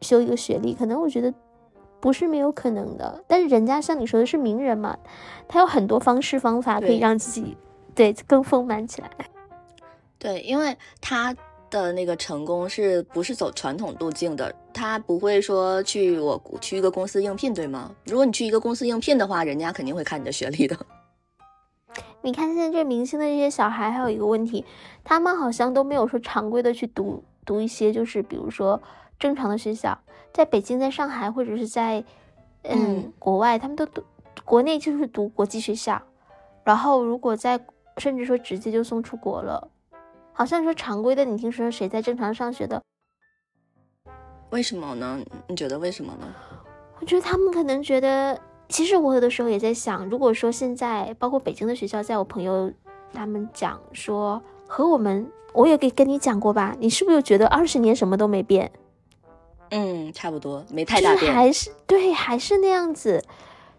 [0.00, 1.32] 修一个学历，可能我觉得
[2.00, 3.24] 不是没有可能的。
[3.26, 4.98] 但是人家像你说的是名人嘛，
[5.48, 7.56] 他有很多方式方法可以让自己
[7.94, 9.10] 对更丰满起来。
[10.18, 11.34] 对，因为他。
[11.70, 14.54] 的那个成功是不是走传统路径的？
[14.72, 17.90] 他不会说去我去一个公司应聘，对吗？
[18.04, 20.76] 如果你去一个公司应聘的话，人家肯定会看你的学历的。
[22.22, 24.64] 你看现在这明星的这些小孩，还有一个问题，
[25.04, 28.80] 他们好像都没有说常规的去读读一些，就是比如说
[29.18, 29.98] 正常的学校，
[30.32, 32.04] 在北京、在上海或者是在
[32.62, 34.02] 嗯国外，他们都读
[34.44, 36.02] 国内就是读国际学校，
[36.64, 37.60] 然后如果在
[37.98, 39.70] 甚至说直接就送出国了。
[40.36, 42.82] 好像说常规的，你听说谁在正常上学的？
[44.50, 45.18] 为什么呢？
[45.48, 46.26] 你觉得为什么呢？
[47.00, 52.70] 我觉得他们可能觉得，其实我有的时候也在想，如果说现在包括北京的学校，在我朋友
[53.14, 56.76] 他们讲说和我们，我也给跟你讲过吧？
[56.78, 58.70] 你是不是觉得二十年什么都没变？
[59.70, 63.24] 嗯，差不多，没太大变，还是对，还是那样子。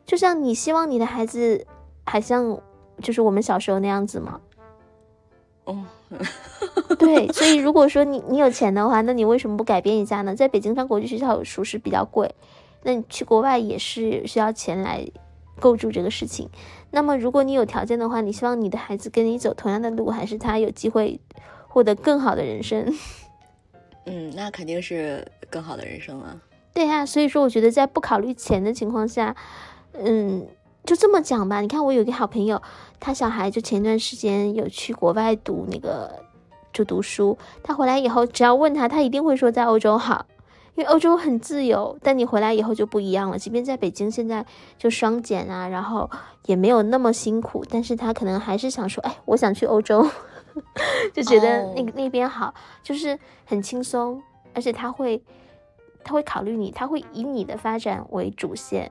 [0.08, 1.68] 就像你希望你的孩子
[2.08, 2.60] 还像
[3.00, 4.42] 就是我们小时候那样子吗？
[5.66, 5.86] 哦。
[6.98, 10.36] 对，所以如果说你你有钱的话，那你为什么不改变一下呢？
[10.36, 12.34] 在北京上国际学校有书是比较贵，
[12.84, 15.06] 那你去国外也是需要钱来
[15.60, 16.50] 构筑这个事情。
[16.92, 21.20] 那么如果你有条件的话，你希望你的孩子跟你走同样的路，还是他有机会
[21.68, 22.98] 获得更好的人生？
[24.06, 26.40] 嗯，那肯定是更好的人生了。
[26.74, 29.36] 对呀，所以说我觉得在不考虑钱的情况下，
[29.94, 30.48] 嗯。
[30.88, 32.62] 就这么讲吧，你看我有一个好朋友，
[32.98, 36.10] 他小孩就前段时间有去国外读那个，
[36.72, 37.38] 就读书。
[37.62, 40.26] 他回来以后，只要问他，他一定会说在欧洲好，
[40.76, 42.00] 因为欧洲很自由。
[42.02, 44.46] 但你回来以后就不一样了，即便在北京现在
[44.78, 46.10] 就双减啊，然后
[46.46, 50.08] 也没有那么辛苦，但是他可能还是想说，哎，我想去欧洲，
[51.14, 54.24] 就觉得那个那边好，就是很轻松，
[54.54, 55.22] 而且他会
[56.06, 58.90] 他会考虑你，他会以你的发展为主线。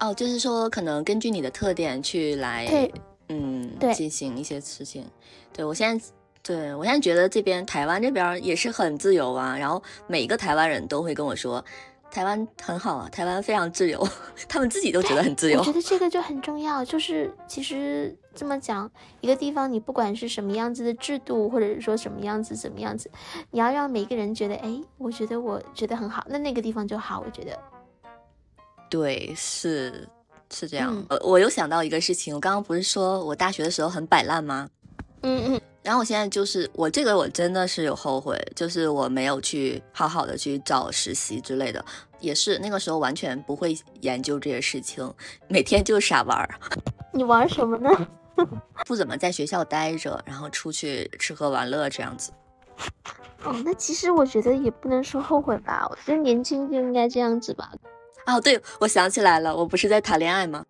[0.00, 2.90] 哦，就是说，可能根据你的特点去来，
[3.28, 5.06] 嗯，对进行一些事情。
[5.52, 6.06] 对我现在，
[6.42, 9.56] 对我现在觉得这边台湾这边也是很自由啊。
[9.56, 11.64] 然后每一个台湾人都会跟我说，
[12.10, 14.06] 台湾很好啊，台湾非常自由，
[14.48, 15.58] 他们自己都觉得很自由。
[15.60, 23.10] 我觉得这个就很重要，就是其实这么讲，一个地方你不管是什么样子的制度，或者是说什么样子怎么样子，
[23.50, 27.22] 你要让每一个人觉得，哎，我觉得我觉得很好，那那个地方就好。
[27.24, 27.58] 我觉得。
[28.94, 30.08] 对，是
[30.52, 31.04] 是这样。
[31.08, 34.68] 呃，我又想到一个事情，我刚刚不是说我大学的时候很摆烂吗？
[35.22, 35.60] 嗯嗯。
[35.82, 41.84] 然后我现在就是我这个我真的是有后悔，就是我没有去好好的去找实习之类的，
[42.20, 45.12] 也是那个时候完全不会研究这些事情，
[45.48, 46.48] 每天就傻玩儿。
[47.12, 47.90] 你玩什么呢？
[48.86, 52.30] 不怎么在学校待着，然后出去吃喝玩乐这样子。
[53.42, 57.72] 哦，那其实我觉得也不能说后悔吧，我觉得年轻就应该这样子吧。
[58.26, 60.64] 哦，对，我想起来了，我不是在谈恋爱吗？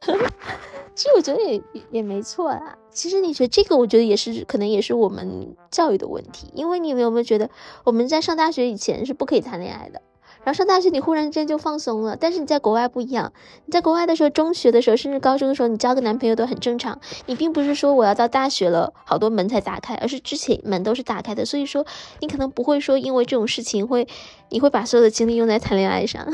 [0.94, 2.78] 其实我觉得也也没错啊。
[2.90, 6.50] 其实你觉得这个，我觉得也是可能也是我们教育的问题。
[6.54, 7.50] 因为你们有没有觉得，
[7.82, 10.00] 我们在上大学以前是不可以谈恋爱的？
[10.44, 12.16] 然后上大学，你忽然间就放松了。
[12.16, 13.32] 但是你在国外不一样，
[13.64, 17.00] 你在国外的时候，中学的时候，甚至高中的时候，你交个男朋友都很正常。
[17.26, 21.44] 你并不是说我要到大学了，好多门才打开，而是之前门都是打开的。
[21.44, 21.84] 所以说，
[22.20, 24.06] 你可能不会说因为这种事情会，
[24.50, 26.26] 你会把所有的精力用在谈恋爱上。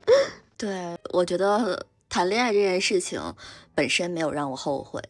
[0.56, 3.20] 对，我觉得谈恋爱这件事情
[3.74, 5.02] 本身没有让我后悔。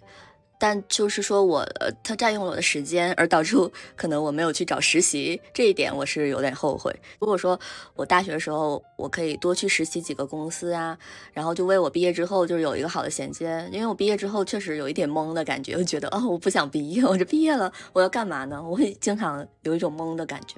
[0.60, 3.56] 但就是说我呃，它占用了我的时间，而导致
[3.96, 6.94] 可能我没有去找实习，这一点我是有点后悔。
[7.18, 7.58] 如果说
[7.94, 10.98] 我大学的时候我可以多去实习几个公司啊，
[11.32, 18.62] 然后就为我毕业之后就是有一个好的衔接，因为我毕业之后确实有一点懵的感觉，我觉得哦，我不想毕业，我这毕业了我要干嘛呢？
[18.62, 20.56] 我会经常有一种懵的感觉。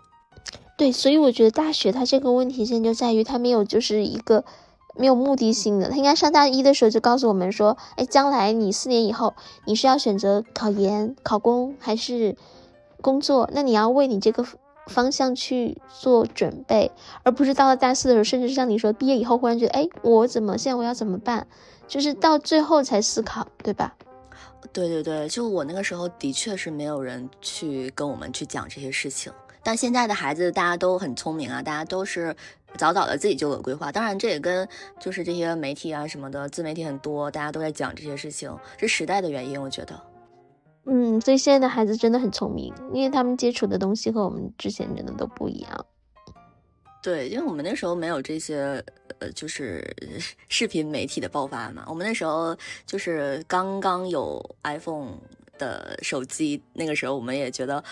[0.76, 4.44] 对，所以我觉得大学它这个问题现在就在于它没有就是一个。
[4.94, 12.36] 没有目的性的，他应该上大一的时候就告诉我们说，哎，将来你四年以后你是要选择考研、考公还是
[13.00, 13.48] 工作？
[13.52, 14.44] 那你要为你这个
[14.86, 16.90] 方向去做准备，
[17.22, 21.46] 而不是到了大四的时候，甚至是像你说毕业以后忽然觉得，哎，我怎么现在我要怎么办？
[21.88, 23.94] 就是到最后才思考，对吧？
[24.72, 29.32] 对对对，就我那个时候的确是没有人去跟我们去讲这些事情。
[29.64, 32.34] 但现在的孩子大家都很聪明啊，大家都是
[32.76, 33.92] 早早的自己就有规划。
[33.92, 40.00] 当然，这也跟就是这些媒体啊什么的，自媒体很多，大家都在讲这些事情，是时代的原因，我觉得。
[40.84, 45.86] 嗯，所以现在的孩子真的很聪明，因为他们接触的东西和我们之前真的都不一样。
[47.02, 48.82] 对，因为我们那时候没有这些
[49.18, 49.84] 呃，就是
[50.48, 51.84] 视频媒体的爆发嘛。
[51.86, 52.56] 我们那时候
[52.86, 55.18] 就是刚刚有 iPhone
[55.58, 57.82] 的手机，那个时候我们也觉得。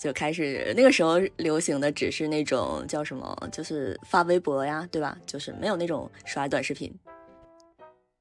[0.00, 5.14] 就开始那个时候流行的只是那种叫什么，就是发微博呀，对吧？
[5.26, 6.90] 就是没有那种刷短视频。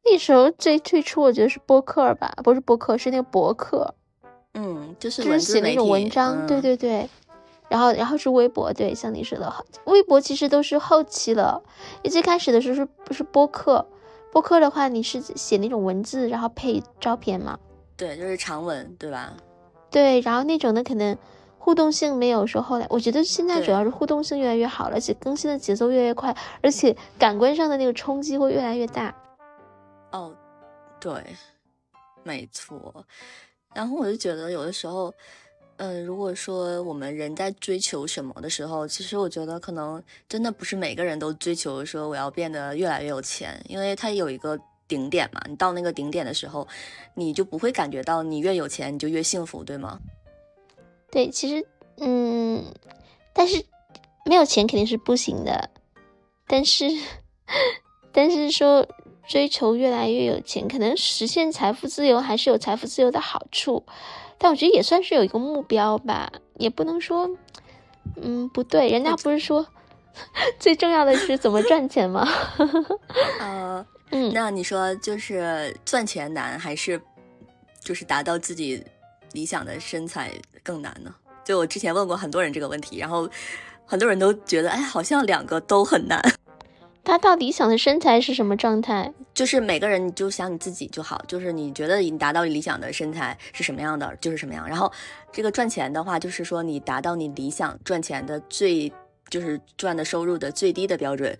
[0.03, 3.95] 那时候最最初我觉得是播客吧，不是播客，是那个博客。
[4.55, 7.09] 嗯，就是就是写那种文章，对对对。
[7.69, 11.63] 然后然后是微博，对，像你说的，微博其实都是后期了。
[12.03, 13.87] 你最开始的时候是不是播客？
[14.33, 17.57] 播客的话，你是写那种文字，然后配照片嘛？
[17.95, 19.33] 对，就是长文，对吧？
[19.89, 21.17] 对，然后那种的可能。
[21.69, 29.15] 互动性没有说后来，我觉得现在主要是互动性越来越好了，而且更新的节奏越来越快，而且感官上的那个冲击会越来越大。
[30.11, 30.35] 哦，
[30.99, 31.13] 对，
[32.23, 33.05] 没错。
[33.75, 35.13] 然后我就觉得有的时候，
[35.77, 45.39] 嗯，如果说我们人在追求什么的时候，其实我觉得可能真的不是每个人都追求说我要变得越来越有钱，因为它有一个顶点嘛。
[45.47, 46.67] 你到那个顶点的时候，
[47.13, 49.99] 你就不会感觉到你越有钱你就越幸福，对吗？
[51.11, 51.65] 对，其实，
[51.97, 52.63] 嗯，
[53.33, 53.65] 但是
[54.25, 55.69] 没有钱肯定是不行的，
[56.47, 56.85] 但是，
[58.13, 58.87] 但是说
[59.27, 63.83] 追求越来越有钱，可能实现财富自由还是有财富自由的好处，
[64.37, 67.29] 但我觉得也算是有一个目标吧，也不能说，
[68.21, 69.65] 嗯，不对，人家不是说
[70.59, 72.27] 最重要的是怎么赚钱吗？
[73.39, 77.01] 呃，嗯，那你说就是赚钱难，还是
[77.79, 78.83] 就是达到自己？
[79.33, 80.31] 理想的身材
[80.63, 81.13] 更难呢？
[81.43, 83.29] 就我之前问过很多人这个问题，然后
[83.85, 86.21] 很多人都觉得，哎，好像两个都很难。
[87.01, 89.11] 达到理想的身材是什么状态？
[89.33, 94.67] 就是每个人你就想你自己就好，就是你觉得你达到理想的身材是什么样的，就是什么样。
[94.67, 94.91] 然后
[95.31, 98.91] 这个赚钱的话，就是说你达到你理想赚钱的最，
[99.29, 101.35] 就是赚的收入的最低的标准，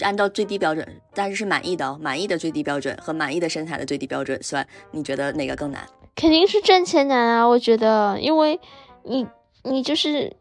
[0.00, 5.86] 按照最低标准，但是是满意的哦，满意的最低标准和满意的身材的最低标准算，你觉得哪个更难？
[6.14, 7.44] 肯定是赚钱难啊！
[7.46, 8.60] 我觉得，因为
[9.04, 9.26] 你
[9.62, 10.36] 你就是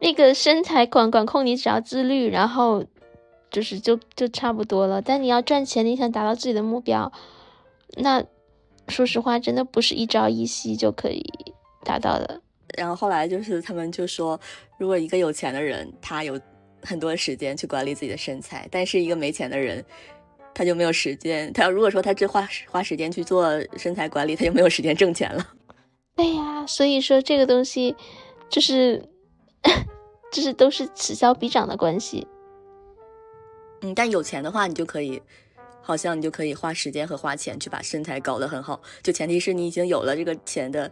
[0.00, 2.84] 那个身材管管控，你只要自律，然后
[3.50, 5.02] 就是就就差不多了。
[5.02, 7.12] 但你要赚钱，你想达到自己的目标，
[7.96, 8.24] 那
[8.88, 11.24] 说实话，真的不是一朝一夕就可以
[11.84, 12.40] 达到的。
[12.76, 14.40] 然后后来就是他们就说，
[14.78, 16.40] 如果一个有钱的人，他有
[16.82, 19.84] 很多时间去管理自己的身材，但是一个没钱的人。
[20.54, 25.46] 他就没有时间，他要如果说他只花花时间去做身材管理，他就没有时间挣钱了。
[26.16, 27.96] 对呀，所以说这个东西
[28.48, 29.02] 就是，
[30.30, 32.26] 就是都是此消彼长的关系。
[33.80, 35.20] 嗯，但有钱的话，你就可以，
[35.82, 40.90] 好像你就可以花时间和花钱去把身材搞得很好，就前提是你已经有了这个钱的，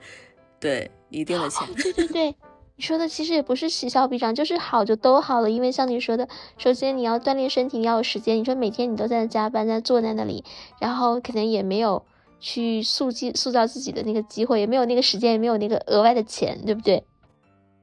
[0.58, 1.66] 对一定的钱。
[1.80, 2.34] 对对对。
[2.82, 5.48] 你说的其实也不是此消彼长，就是好就都好了。
[5.48, 6.26] 因为像你说的，
[6.58, 8.36] 首先你要锻炼身体，你要有时间。
[8.38, 10.42] 你说每天你都在加班，在坐在那里，
[10.80, 12.04] 然后可能也没有
[12.40, 17.04] 去塑记塑造自己的那个机会，也没有那个时间，也没有那个额外的钱，对不对？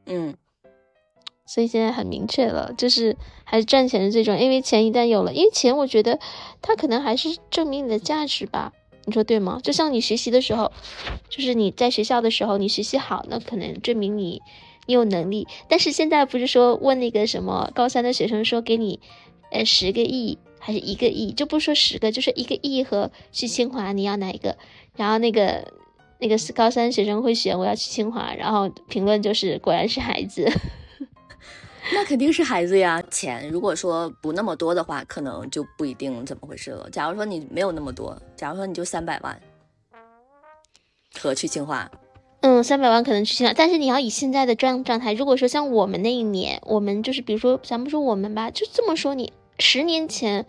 [0.06, 0.36] 嗯。
[1.46, 3.16] 所以现在很明确了，就是
[3.46, 4.42] 还是赚钱的最重要。
[4.42, 6.20] 因为钱一旦有了，因为钱，我觉得
[6.62, 8.74] 它可能还是证明你的价值吧。
[9.06, 9.62] 你说对吗？
[9.64, 10.74] 就像你学习的时候，
[11.30, 14.42] 就是你在学校的时候，你学习好，那可能证明你。
[14.90, 19.00] 你有能力，但是现在不是说问那个什么高三的学生说给你，
[19.52, 24.58] 呃十个亿还是一个亿，就不说十个，就是一个亿和去清华，你要哪一个？
[24.96, 25.72] 然后那个
[26.18, 30.52] 那个高三学生会选我要去清华，然后评论就是果然是孩子，
[31.94, 33.00] 那肯定是孩子呀。
[33.12, 36.90] 钱如果说不那么多的话，可能就不一定怎么回事了。
[36.90, 39.40] 假如说你没有那么多，假如说你就三百万。
[41.20, 41.88] 和去清华。
[42.42, 50.46] 嗯，三百万可能去清华，但是你要以现在的状状态，如果说像我们那一年，我们就是比如说，咱们说我们吧，就这么说，你十年前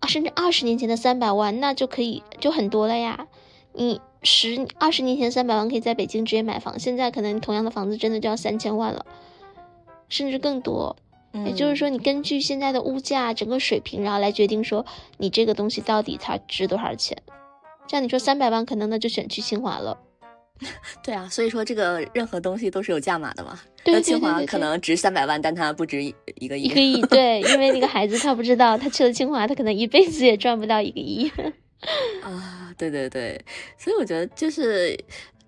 [0.00, 3.26] 啊，甚至二十年前的三百万，那就可以就很多了呀。
[3.72, 9.06] 你十二十年前三百万可以在北京直接买房，现在可能同样的房子真的就要三千万了，
[10.10, 10.96] 甚至更多。
[11.46, 14.84] 也就是说，你根据现在的物价整个水平，然后来决定说
[15.16, 17.16] 你这个东西到底它值多少钱。
[17.88, 19.96] 像你说三百万，可能那就选去清华了。
[21.02, 23.58] 对啊，所以说这个任何东西都是有价码的嘛。
[23.84, 26.64] 那清华可能值三百万，但它不值一个亿。
[26.64, 31.30] 一个亿， 对，因为那个孩子他不知道，他去了清华，他可能一辈子也赚不到一个亿。
[32.22, 33.44] 啊，对对对，
[33.76, 34.96] 所以我觉得就是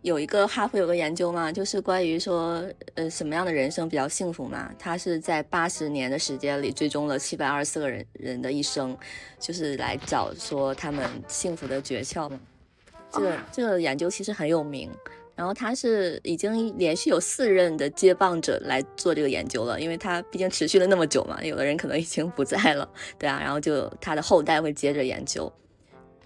[0.02, 4.68] 有一个哈佛有个研究嘛，就是关于说呃什么样的人生比较幸福嘛。
[4.76, 8.96] 他是在八十年的时间里追踪了七百二十四个人人的一生，
[9.38, 12.40] 就是来找说他们幸福的诀窍嘛。
[13.14, 14.90] 这个这个研究其实很有名，
[15.34, 22.88] 然后他是已经连续有四任的接棒者来做这个研究了，因为他毕竟持续了那么久嘛，有的人可能已经不在了，
[23.18, 25.52] 对啊，然后就他的后代会接着研究，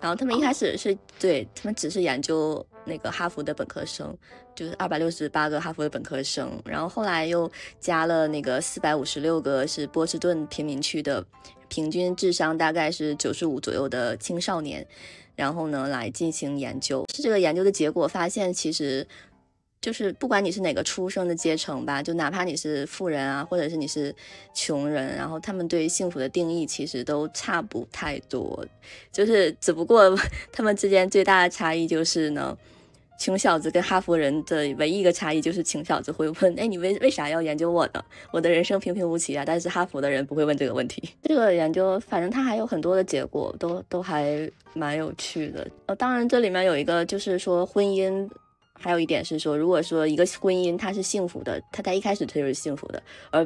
[0.00, 4.16] 然后他们一开始是对他们只是研究那个哈佛的本科生，
[4.54, 11.24] 就是二百六十八个哈佛的本科生，然后后来又加了那个四百五十六个是波士顿贫民区的，
[11.68, 14.86] 平均智商大概是九十五左右的青少年。
[15.38, 17.06] 然后呢，来进行研究。
[17.14, 19.06] 是这个研究的结果发现，其实
[19.80, 24.12] 就是不管你是哪个出生的阶层吧，就哪怕你是富人啊，或者是你是
[24.52, 28.66] 穷人，然后他们对幸福的定义其实都差不太多。
[29.12, 30.12] 就是只不过
[30.50, 32.58] 他们之间最大的差异就是呢。
[33.18, 38.02] 穷小子跟哈佛人的唯一一个差异就是穷小子会问：“哎，你为为啥要研究我呢？
[38.30, 41.02] 我的人生平平无奇啊。”但是哈佛的人不会问这个问题。
[41.24, 45.66] 这个研究反正它还有很多的结果，都都还蛮有趣的。
[45.86, 48.30] 呃，当然这里面有一个就是说婚姻，
[48.72, 53.44] 还有一点是说，如果说一个婚姻它是幸福的，它在一开始它就是幸福的，而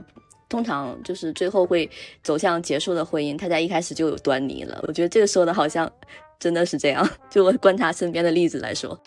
[0.51, 1.89] 通常就是最后会
[2.23, 4.85] 走向结束的婚姻，它在一开始就有端倪了。
[4.87, 5.91] 我觉得这个说的好像
[6.39, 9.01] 真的是这样，就我观察身边的例子来说。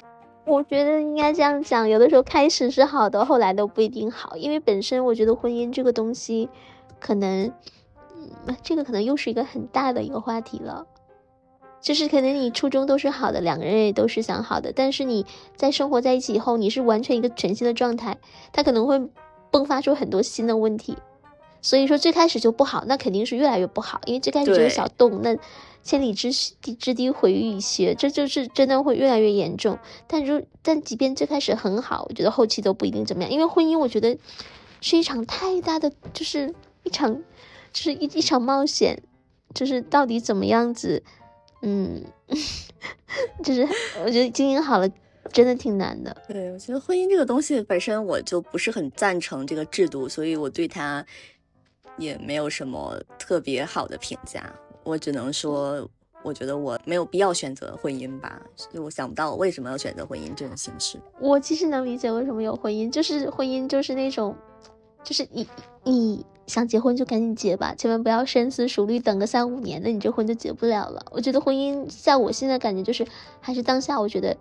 [0.46, 6.50] 我觉得应该这样讲，有的时候开始是好的，后来都不一定好，因为本身我觉得婚姻这个东西，
[7.00, 7.52] 可能，
[8.46, 10.86] 嗯，这个可能又是一个很大的一个话题了。
[11.82, 15.26] 就是可能你初衷都是好的，两个人也都是想好的，但是你
[15.56, 18.18] 在生活在一起以后，你是完全一个全新的状态，
[18.52, 19.00] 他可能会
[19.52, 20.98] 迸发出很多新的问题。
[21.62, 25.36] 所以说最开始就不好，那肯定是越来越不好，因为最开始就是小洞，那
[25.86, 26.30] 千里之
[26.62, 29.78] 堤之堤毁于蚁穴，这就是真的会越来越严重。
[30.08, 34.18] 但如但即便最开始很好，我觉得后期都不一定怎么样，因为婚姻我觉得
[34.82, 37.16] 是一场太大的，就是一场
[37.72, 39.04] 就是一一场冒险，
[39.54, 41.04] 就是到底怎么样子，
[41.62, 42.04] 嗯，
[43.46, 43.62] 就是
[44.04, 44.90] 我觉得经营好了
[45.32, 46.18] 真的挺难的。
[46.28, 51.06] 对，我觉得婚姻这个东西本身我就不是很赞成这个制度，所以我对他。
[51.98, 54.54] 也没有什么特别好的评价，
[54.86, 55.86] 我只能说，
[56.24, 60.98] 我觉得我没有必要选择婚姻吧，就我想不到我为什么要选择婚姻这种形式。
[61.20, 64.36] 我其实能理解为什么有婚姻，就是婚姻就是那种，
[65.04, 65.48] 就是你
[65.84, 71.04] 你想结婚就赶紧结吧，千万不要深思熟虑，等个三五年，那你这婚就结不了了。
[71.12, 73.06] 我觉得婚姻在我现在感觉就是
[73.42, 74.38] 还是当下，我觉得，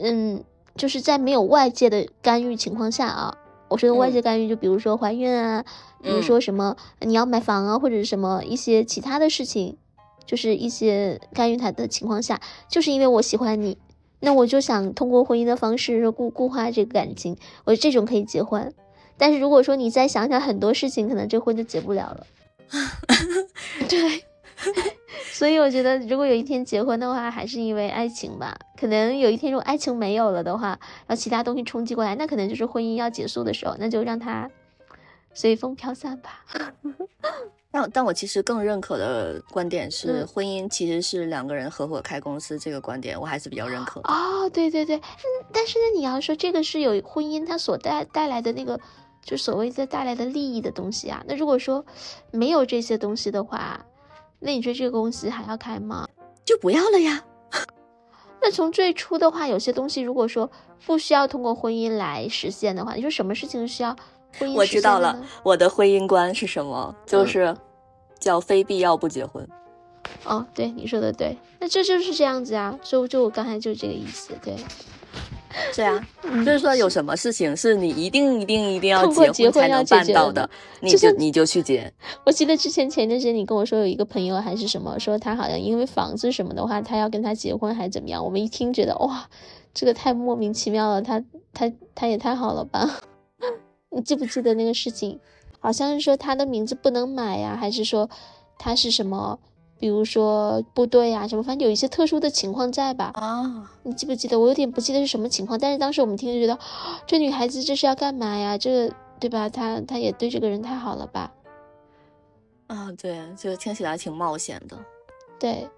[0.00, 0.42] 嗯，
[0.74, 3.38] 就是在没有外界的干预情况下啊。
[3.68, 5.64] 我说的外界干预，就比如说怀孕啊，
[6.02, 9.76] 比如说什么你要买房啊，或者什么一些其他的事情，
[10.24, 13.78] 就是一些干预他的情况下，就是因为我喜欢你，
[14.20, 18.72] 那我就想通过婚姻的方式固固化这个感情，我这种可以结婚。
[19.16, 22.26] 但是如果说你再想想很多事情，可能这婚就结不了了。
[23.88, 24.25] 对。
[25.32, 28.56] 所以我觉得，如果有一天结婚的话，还是因为爱情吧。
[28.78, 34.50] 可能有一天，如果爱情没有了的话，然后其他东西冲击过来，那可能就是婚姻要结束的时候，那就让它
[35.34, 36.44] 随风飘散吧。
[37.70, 44.00] 但但我其实更认可的观点是，婚姻其实是两个人合伙开公司这个观点，我还是比较认可。
[44.04, 44.98] 哦，对对对，
[45.52, 48.80] 但是呢，你要说这个是有婚姻它所带带来的那个，
[49.22, 51.22] 就所谓的带来的利益的东西啊。
[51.28, 51.84] 那如果说
[52.30, 53.84] 没有这些东西的话，
[54.38, 56.06] 那你觉得这个公司还要开吗？
[56.44, 57.24] 就不要了呀。
[58.40, 60.50] 那从最初的话，有些东西如果说
[60.84, 63.96] 不需要通过婚姻来实现的话，你说什么事情需要
[64.38, 64.54] 婚姻？
[64.54, 66.94] 我知道了，我的婚姻观是什么？
[67.06, 67.56] 就是
[68.18, 69.48] 叫非必要不结婚。
[70.24, 72.78] 哦，对，你说的对，那这就是这样子啊。
[72.82, 74.54] 所以就我刚才就是这个意思，对。
[75.74, 76.08] 对啊，
[76.44, 80.48] 就是说有什么事情是你一定一定一定要结婚才能办到的，
[80.80, 81.92] 你就你就去结。
[82.24, 88.24] 我记得之前前段时间你跟我说有一个朋友还是什么，说他好像因为房子什么的话，他要跟他结婚还是怎么样？
[88.24, 89.28] 我们一听觉得哇，
[89.72, 93.00] 这个太莫名其妙了，他他他也太好了吧？
[93.90, 95.18] 你记不记得那个事情？
[95.58, 98.08] 好像是说他的名字不能买呀，还是说
[98.58, 99.38] 他是什么？
[99.78, 103.10] 比如说部队啊什么，反正有一些特殊的情况在吧？
[103.14, 104.38] 啊，你记不记得？
[104.40, 106.58] 我有点不记得是什么情况，但是当时我们听就觉得，
[107.06, 108.56] 这女孩子这是要干嘛呀？
[108.56, 109.48] 这对吧？
[109.48, 111.32] 她她也对这个人太好了吧？
[112.68, 114.76] 啊，对，就听起来挺冒险的。
[115.38, 115.68] 对，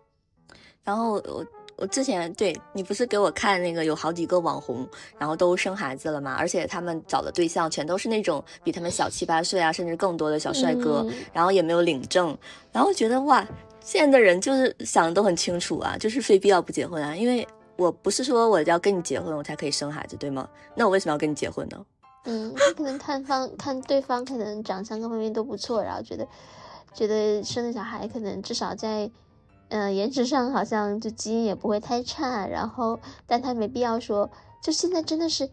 [0.85, 1.47] 然后我
[1.77, 4.89] 我之前对你不是给我看那个有好几个网红，
[5.19, 12.37] 然后都生孩子了嘛，而且他们找的对象全都是那种比他们小七八岁啊，甚至更多的小帅哥，嗯然后也没有领证，
[12.73, 13.47] 然后觉得哇，
[13.89, 20.47] 现在的人就是想的都很清楚啊，就是非必要不结婚啊，因为我不是说我要跟你结婚我才可以生孩子，对吗？
[20.75, 21.87] 那我为什么要跟你结婚呢？
[22.25, 26.29] 嗯，他可能看方看对方可能长相各方面都不错，然后觉得
[26.93, 29.11] 觉得生的小孩可能至少在
[29.71, 34.31] 呃颜值上好像就基因也不会太差，然后但他没必要说，
[34.63, 35.49] 就现在真的是，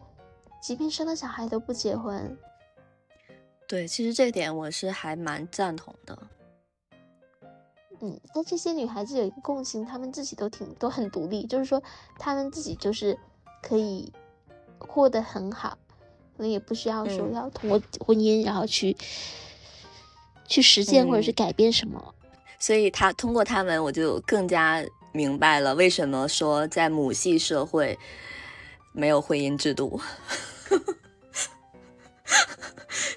[0.62, 2.36] 即便生了小孩都不结婚。
[3.66, 6.18] 对，其实这点我是还蛮赞同的。
[8.00, 11.82] 嗯，但这些女孩子有一个共性，她们自己都挺都很独立，就是说
[12.18, 13.18] 她们自己就是
[13.62, 14.12] 可以
[14.78, 15.78] 过得很好，
[16.36, 18.96] 可能也不需要说嗯要通过婚姻然后去
[20.46, 22.14] 去实践或者是嗯改变什么。
[22.58, 24.82] 所以他通过他们，我就更加
[25.12, 27.98] 明白了为什么说在母系社会
[28.92, 30.00] 没有婚姻制度。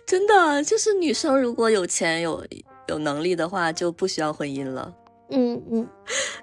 [0.05, 2.45] 真的，就是女生如果有钱有
[2.89, 4.93] 有能力的话，就不需要婚姻了。
[5.29, 5.87] 嗯嗯，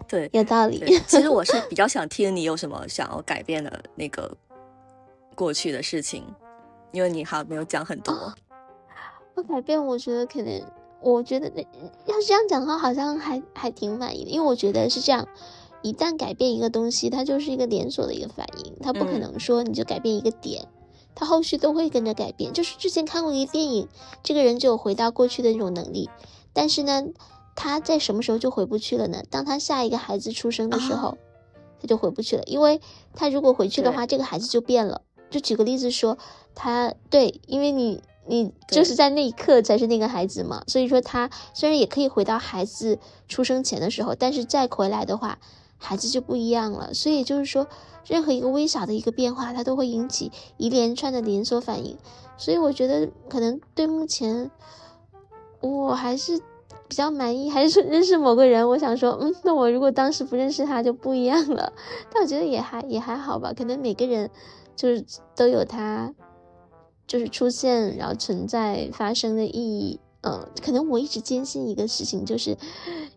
[0.07, 0.79] 对有道理。
[1.09, 4.37] 其实我是 比较想听你有什么想要改变的那个
[5.35, 6.23] 过去的事情，
[6.93, 8.33] 因为你还没有讲很多。
[9.35, 10.63] 我改变，我觉得可能，
[11.01, 11.63] 我觉得那
[12.07, 15.27] 要是这样讲的话，好像还还挺满意的，因为我觉得是这样，
[15.83, 20.65] 一旦改变一个东西，它就是一个连锁的一个反应，它不可嗯能说你就改变一个点，
[21.15, 22.53] 它后续都会跟着改变。
[22.53, 23.89] 就是之前看过一个电影，
[24.23, 26.09] 这个人就有回到过去的那种能力，
[26.57, 27.05] 但是呢，
[27.55, 29.23] 他在什么时候就回不去了呢？
[29.29, 31.17] 当他下一个孩子出生的时候，啊
[31.79, 32.81] 他就回不去了，因为
[33.15, 35.03] 他如果回去的话，这个孩子就变了。
[35.29, 36.17] 就举个例子说，
[36.55, 42.99] 他对，因为你你就是在那一刻才是那个孩子嘛，所以说他虽然也可以回到孩子
[43.29, 45.39] 出生前的时候，但是再回来的话，
[45.77, 46.95] 孩子就不一样了。
[46.95, 47.67] 所以就是说，
[48.07, 51.99] 任何一个微小的一个变化，它都会引起一连串的连锁反应。
[52.39, 54.51] 所以我觉得可能对目前
[55.67, 56.39] 我还是
[56.89, 61.73] 比较满意，还是认识某个人，我想说，嗯，那我如果当时不认识他就不一样了。
[62.13, 64.31] 但我觉得也还也还好吧，可能每个人
[64.75, 65.05] 就是
[65.35, 66.15] 都有他
[67.07, 70.01] 就是出现然后存在发生的意义。
[70.23, 72.57] 嗯，可能我一直坚信一个事情，就是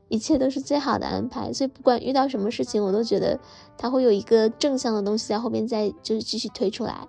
[0.09, 1.51] 一切都是最好的安排。
[1.51, 3.39] 所以不管遇到什么事情，我都觉得
[3.79, 7.07] 它会有一个正向的东西在后面再就是继续推出来。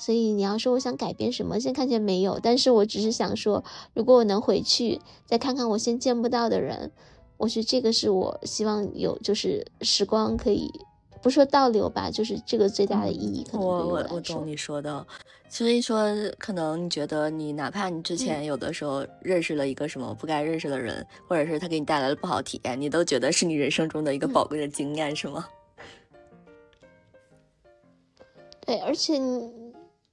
[0.00, 6.90] 所以你要说我想改变什么，现在看起来没有，但是我只是想说，如果我能回去再看看我先见不到的人，
[7.36, 10.72] 我觉得这个是我希望有，就是时光可以
[11.20, 14.46] 不说倒流吧，就是这个最大的意义可能对我我我懂。
[14.46, 15.06] 你说的，
[15.50, 16.02] 所以说
[16.38, 24.32] 可能你觉得你哪怕你之前有的时候认识了一个什么不该认识的人，或者是他给你带来了不好体验，你都觉得是你人生中的一个嗯。
[24.32, 25.46] 宝贵的经验，是吗？
[28.66, 29.50] 对，而且你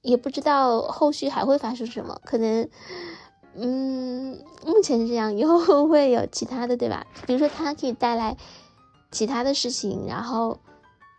[0.08, 2.66] 也不知道后续还会发生什么，可能，
[3.54, 7.06] 嗯，目前是这样，以后 会有其他的，对吧？
[7.26, 8.34] 比如说它可以带来
[9.10, 10.58] 其他的事情，然后，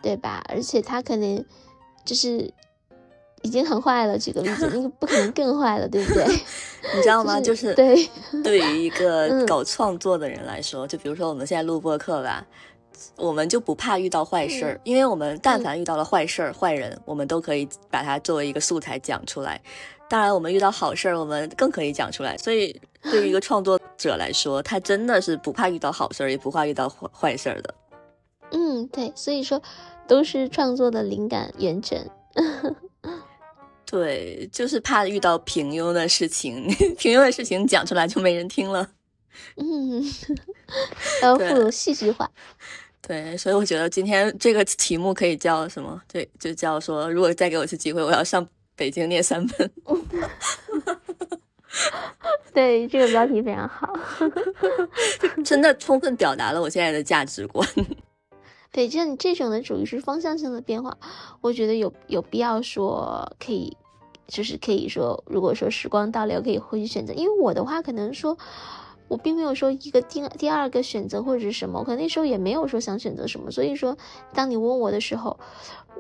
[0.01, 0.43] 对吧？
[0.49, 1.45] 而且它可能
[2.03, 2.51] 就是
[3.43, 6.25] 已经很坏了，举个例子，那个不可能更坏了，对不对？
[6.95, 7.39] 你知道吗？
[7.39, 8.09] 就就是对，
[8.43, 12.43] 对于一个 嗯搞创作的人来说，就比如说我们现在录播课吧，
[13.15, 19.61] 我们就不怕遇到坏事儿，嗯因为我们但凡遇到了坏事儿、坏人，我们都可以把它作为一个素材讲出来。
[20.09, 22.37] 当然，我们遇到好事儿，我们更可以讲出来。
[22.37, 27.75] 所以，对于一个创作者来说，他真的是不怕遇到好事儿，也不怕遇到坏坏事儿的。
[28.51, 29.61] 嗯，对，所以说
[30.07, 32.09] 都是创作的灵感源泉。
[33.85, 38.89] 对，就是怕遇到平庸的事情， 平庸的事情讲出来就没人听了。
[39.57, 40.03] 嗯，
[41.21, 42.29] 要对富有戏剧化。
[43.01, 45.99] 对，所以我觉得今天这个题目可以叫什么？
[46.11, 49.71] 对，就叫说，如果再给我一次机会，我要上北京念三本。
[52.53, 53.93] 对，这个标题非常好。
[55.45, 57.67] 真的充分表达了我现在的价值观。
[58.71, 60.97] 对，像你这种的属于是方向性的变化，
[61.41, 63.75] 我觉得有有必要说可以，
[64.27, 67.13] 就是可以说，如果说时光倒流，可以回去选择。
[67.13, 68.37] 因为我的话，可能说，
[69.09, 73.51] 我并没有说一个第第二个选择或者是什么，可能那时候也没有说想选择什么。
[73.51, 73.97] 所以说，
[74.33, 75.37] 当你问我的时候，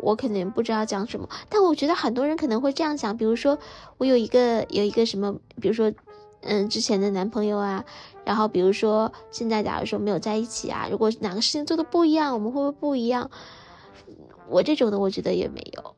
[0.01, 1.27] 我肯定不知道讲什么。
[1.49, 3.57] 但我觉得很多人可能会这样想，比如说
[3.97, 5.91] 我有一个有一个什么，比如说
[6.41, 7.83] 嗯之前的男朋友啊，
[8.23, 13.29] 然后比如说现在假如说没有在一起啊，如果哪个事情做的不一样，我们会不会不一样？
[14.47, 15.95] 我这种的，我觉得也没有。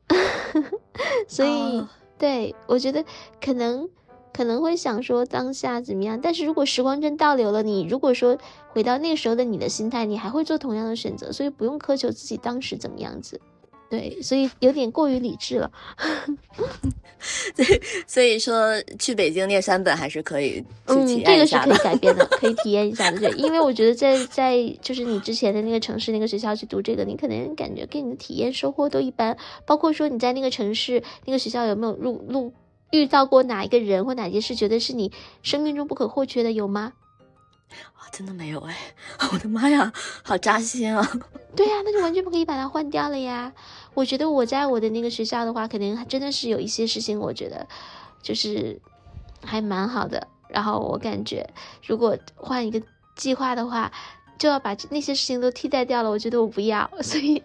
[1.27, 1.85] 所以，
[2.17, 3.03] 对我觉得
[3.43, 3.89] 可能。
[4.33, 8.37] 可能会想说当下怎么样，但是如果时光真倒流了，你如果说
[8.69, 13.39] 回到那个时候的你的心态，你还会做同样的选择，所以不用苛求自己当时怎么样子。
[13.89, 15.69] 对，所以有点过于理智了。
[17.53, 20.63] 对，所以说去北京念三本还是可以。
[20.85, 23.19] 嗯，这个是可以改变的，可以 体验一下的。
[23.19, 29.37] 对，因为我觉得在在就是你之前的那个城市那个学校去读这个，你可能感觉跟你的体验收获都一般。
[29.65, 32.53] 包括说你在那个城市那个学校有没有入入。
[32.91, 35.11] 遇到过哪一个人或哪件事，觉得是你
[35.43, 36.93] 生命中不可或缺的，有吗？
[37.95, 38.75] 啊，真的没有哎！
[39.31, 41.01] 我的妈呀，好扎心啊！
[41.55, 43.53] 对呀，那就完全不可以把它换掉了呀。
[43.93, 47.65] 我觉得我在我的那个学校的话，肯定真的是有一些事情，我觉得
[48.21, 48.79] 就是
[49.43, 50.27] 还蛮好的。
[50.49, 51.49] 然后我感觉，
[51.85, 52.81] 如果换一个
[53.15, 53.89] 计划的话，
[54.37, 56.09] 就要把那些事情都替代掉了。
[56.09, 57.41] 我觉得我不要， 所以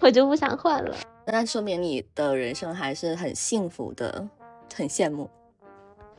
[0.00, 0.96] 我就不想换了。
[1.26, 4.28] 那说明你的人生还是很幸福的。
[4.74, 5.28] 很羡慕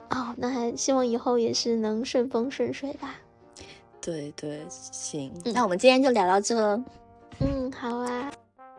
[0.10, 3.16] 哦，那还希望以后也是能顺风顺水吧。
[4.02, 6.82] 对对，行，那我们今天就聊到这。
[7.40, 8.32] 嗯，好啊。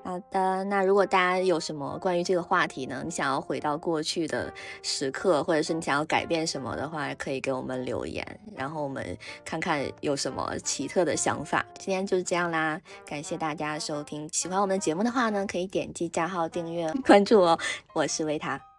[0.03, 3.03] 好的，那如果大家有什么关于这个话题呢？
[3.05, 4.53] 你想要回到过去的
[4.83, 11.65] 时刻，或者是你想要改变什么的话，可以给我们留言，然后我们看看有什么奇特的想法。
[11.79, 14.27] 今天就是这样啦，感谢大家收听。
[14.33, 17.59] 喜欢我们的节目的话呢，可以点击加号订阅关注哦。
[17.93, 18.70] 我是维塔。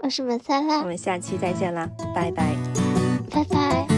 [0.00, 2.54] 我是文三啦，我们下期再见啦，拜拜，
[3.30, 3.91] 拜拜。